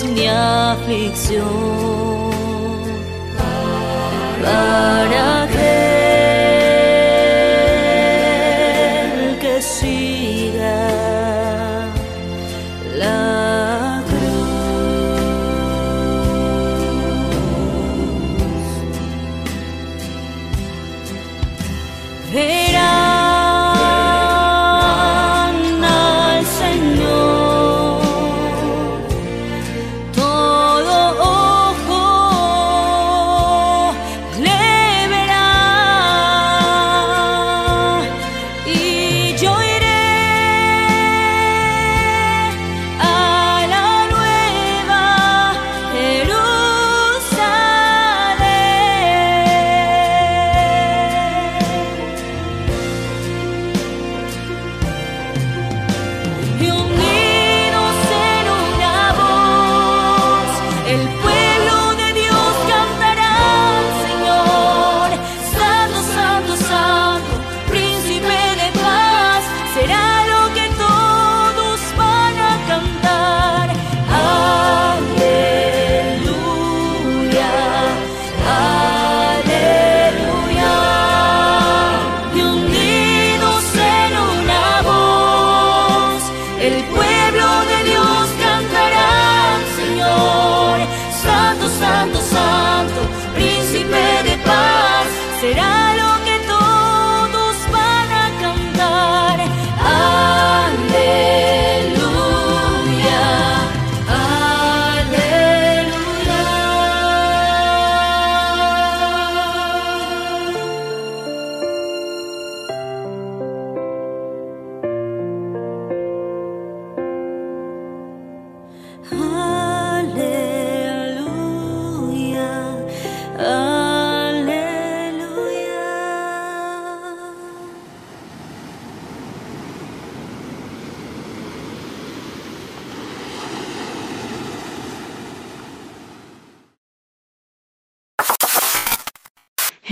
es 0.00 0.06
mi 0.06 0.26
aflicción. 0.26 1.46
Para 4.42 5.39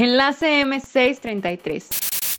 Enlace 0.00 0.64
M633. 0.64 2.38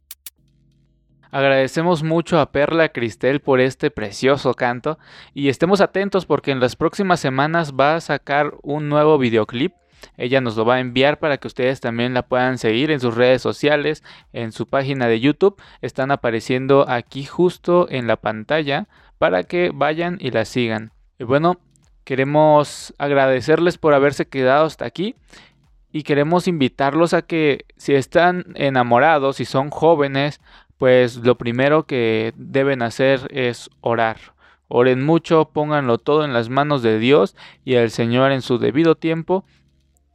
Agradecemos 1.29 2.03
mucho 2.03 2.39
a 2.39 2.53
Perla 2.53 2.87
Cristel 2.87 3.41
por 3.41 3.59
este 3.59 3.91
precioso 3.91 4.53
canto 4.53 4.97
y 5.33 5.49
estemos 5.49 5.81
atentos 5.81 6.25
porque 6.25 6.51
en 6.51 6.61
las 6.61 6.77
próximas 6.77 7.19
semanas 7.19 7.73
va 7.77 7.95
a 7.95 7.99
sacar 7.99 8.53
un 8.61 8.87
nuevo 8.87 9.17
videoclip. 9.17 9.73
Ella 10.15 10.39
nos 10.39 10.55
lo 10.55 10.63
va 10.63 10.75
a 10.75 10.79
enviar 10.79 11.19
para 11.19 11.37
que 11.37 11.47
ustedes 11.47 11.81
también 11.81 12.13
la 12.13 12.29
puedan 12.29 12.57
seguir 12.57 12.91
en 12.91 13.01
sus 13.01 13.15
redes 13.15 13.41
sociales, 13.41 14.05
en 14.31 14.53
su 14.53 14.65
página 14.65 15.09
de 15.09 15.19
YouTube. 15.19 15.61
Están 15.81 16.11
apareciendo 16.11 16.85
aquí 16.87 17.25
justo 17.25 17.87
en 17.89 18.07
la 18.07 18.15
pantalla 18.15 18.87
para 19.17 19.43
que 19.43 19.71
vayan 19.73 20.17
y 20.21 20.31
la 20.31 20.45
sigan. 20.45 20.93
Y 21.19 21.25
bueno, 21.25 21.59
queremos 22.05 22.93
agradecerles 22.97 23.77
por 23.77 23.93
haberse 23.93 24.29
quedado 24.29 24.65
hasta 24.65 24.85
aquí 24.85 25.17
y 25.91 26.03
queremos 26.03 26.47
invitarlos 26.47 27.13
a 27.13 27.21
que 27.21 27.65
si 27.77 27.95
están 27.95 28.45
enamorados, 28.55 29.37
si 29.37 29.45
son 29.45 29.69
jóvenes, 29.69 30.39
pues 30.77 31.17
lo 31.17 31.37
primero 31.37 31.85
que 31.85 32.33
deben 32.37 32.81
hacer 32.81 33.27
es 33.31 33.69
orar. 33.81 34.17
Oren 34.67 35.03
mucho, 35.03 35.49
pónganlo 35.51 35.97
todo 35.97 36.23
en 36.23 36.33
las 36.33 36.49
manos 36.49 36.83
de 36.83 36.99
Dios 36.99 37.35
y 37.65 37.73
el 37.73 37.89
Señor 37.89 38.31
en 38.31 38.41
su 38.41 38.59
debido 38.59 38.95
tiempo 38.95 39.43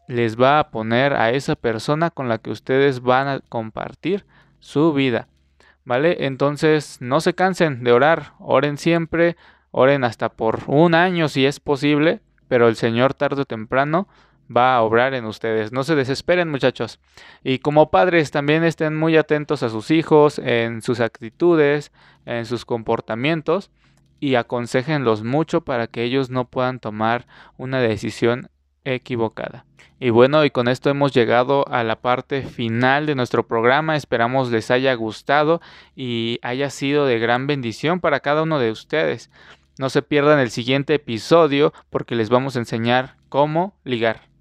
les 0.07 0.41
va 0.41 0.59
a 0.59 0.71
poner 0.71 1.15
a 1.15 1.31
esa 1.31 1.57
persona 1.57 2.11
con 2.11 2.29
la 2.29 2.39
que 2.39 2.51
ustedes 2.51 3.01
van 3.01 3.27
a 3.27 3.41
compartir 3.41 4.25
su 4.61 4.93
vida. 4.93 5.29
¿Vale? 5.85 6.25
Entonces 6.25 6.99
no 7.01 7.21
se 7.21 7.35
cansen 7.35 7.85
de 7.85 7.93
orar, 7.93 8.33
oren 8.39 8.79
siempre, 8.79 9.37
oren 9.71 10.05
hasta 10.05 10.31
por 10.31 10.61
un 10.67 10.95
año 10.95 11.29
si 11.29 11.45
es 11.45 11.61
posible, 11.61 12.21
pero 12.49 12.69
el 12.69 12.77
Señor 12.77 13.13
tarde 13.13 13.43
o 13.43 13.45
temprano 13.45 14.09
va 14.55 14.77
a 14.77 14.83
obrar 14.83 15.15
en 15.15 15.25
ustedes. 15.25 15.73
No 15.73 15.85
se 15.85 15.95
desesperen 15.95 16.51
muchachos. 16.51 17.01
Y 17.43 17.59
como 17.59 17.91
padres 17.91 18.31
también 18.31 18.65
estén 18.65 18.97
muy 18.97 19.17
atentos 19.17 19.63
a 19.63 19.69
sus 19.69 19.91
hijos, 19.91 20.39
en 20.39 20.83
sus 20.83 21.01
actitudes, 21.01 21.93
en 22.27 22.47
sus 22.47 22.65
comportamientos 22.65 23.71
y 24.21 24.37
aconsejenlos 24.37 25.23
mucho 25.23 25.63
para 25.63 25.87
que 25.87 26.03
ellos 26.03 26.31
no 26.31 26.47
puedan 26.47 26.81
tomar 26.81 27.27
una 27.59 27.81
decisión 27.81 28.49
equivocada. 28.85 29.67
Y 30.01 30.11
bueno, 30.11 30.45
y 30.45 30.51
con 30.51 30.69
esto 30.69 30.91
hemos 30.91 31.13
llegado 31.13 31.67
a 31.69 31.85
la 31.85 32.01
parte 32.01 32.43
final 32.43 33.07
de 33.07 33.15
nuestro 33.15 33.47
programa. 33.47 33.97
Esperamos 33.97 34.51
les 34.51 34.71
haya 34.71 34.93
gustado 34.95 35.61
y 35.95 36.39
haya 36.43 36.71
sido 36.71 37.07
de 37.07 37.19
gran 37.19 37.47
bendición 37.47 38.01
para 38.01 38.21
cada 38.21 38.43
uno 38.43 38.59
de 38.59 38.71
ustedes. 38.71 39.31
No 39.79 39.89
se 39.91 40.03
pierdan 40.03 40.39
el 40.39 40.51
siguiente 40.51 40.95
episodio 40.95 41.73
porque 41.91 42.15
les 42.15 42.29
vamos 42.31 42.57
a 42.57 42.61
enseñar 42.61 43.17
cómo 43.29 43.75
ligar. 43.85 44.34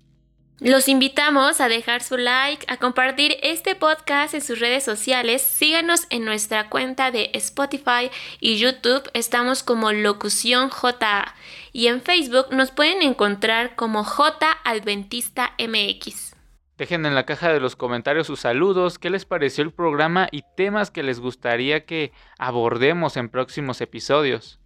Los 0.59 0.87
invitamos 0.87 1.59
a 1.61 1.67
dejar 1.67 2.03
su 2.03 2.15
like, 2.15 2.65
a 2.69 2.77
compartir 2.77 3.37
este 3.41 3.75
podcast 3.75 4.35
en 4.35 4.41
sus 4.41 4.59
redes 4.59 4.83
sociales. 4.83 5.41
Síganos 5.41 6.05
en 6.11 6.25
nuestra 6.25 6.69
cuenta 6.69 7.09
de 7.09 7.31
Spotify 7.33 8.11
y 8.39 8.57
YouTube. 8.57 9.09
Estamos 9.13 9.63
como 9.63 9.91
Locución 9.91 10.69
JA. 10.69 11.33
Y 11.71 11.87
en 11.87 12.01
Facebook 12.01 12.47
nos 12.51 12.71
pueden 12.71 13.01
encontrar 13.01 13.75
como 13.75 14.03
J 14.03 14.47
Adventista 14.63 15.53
MX. 15.57 16.35
Dejen 16.77 17.05
en 17.05 17.15
la 17.15 17.25
caja 17.25 17.51
de 17.51 17.59
los 17.59 17.75
comentarios 17.75 18.27
sus 18.27 18.39
saludos, 18.39 18.99
qué 18.99 19.09
les 19.09 19.25
pareció 19.25 19.63
el 19.63 19.71
programa 19.71 20.27
y 20.31 20.43
temas 20.55 20.91
que 20.91 21.03
les 21.03 21.19
gustaría 21.19 21.85
que 21.85 22.11
abordemos 22.37 23.17
en 23.17 23.29
próximos 23.29 23.81
episodios. 23.81 24.59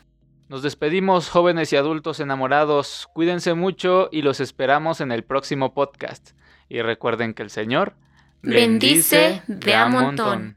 Nos 0.48 0.62
despedimos, 0.62 1.28
jóvenes 1.30 1.72
y 1.72 1.76
adultos 1.76 2.20
enamorados. 2.20 3.08
Cuídense 3.14 3.54
mucho 3.54 4.10
y 4.12 4.22
los 4.22 4.38
esperamos 4.40 5.00
en 5.00 5.10
el 5.10 5.24
próximo 5.24 5.72
podcast. 5.72 6.32
Y 6.68 6.82
recuerden 6.82 7.32
que 7.32 7.42
el 7.42 7.48
Señor 7.50 7.94
Bendice 8.42 9.42
de 9.46 9.74
a 9.74 9.88
montón. 9.88 10.56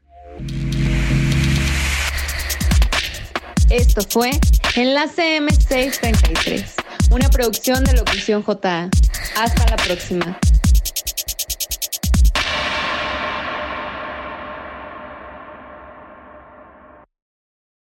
Esto 3.70 4.00
fue 4.08 4.30
Enlace 4.76 5.40
M633, 5.40 6.64
una 7.10 7.28
producción 7.28 7.82
de 7.84 7.94
Locución 7.94 8.44
JA. 8.44 8.88
Hasta 9.36 9.68
la 9.68 9.76
próxima. 9.76 10.38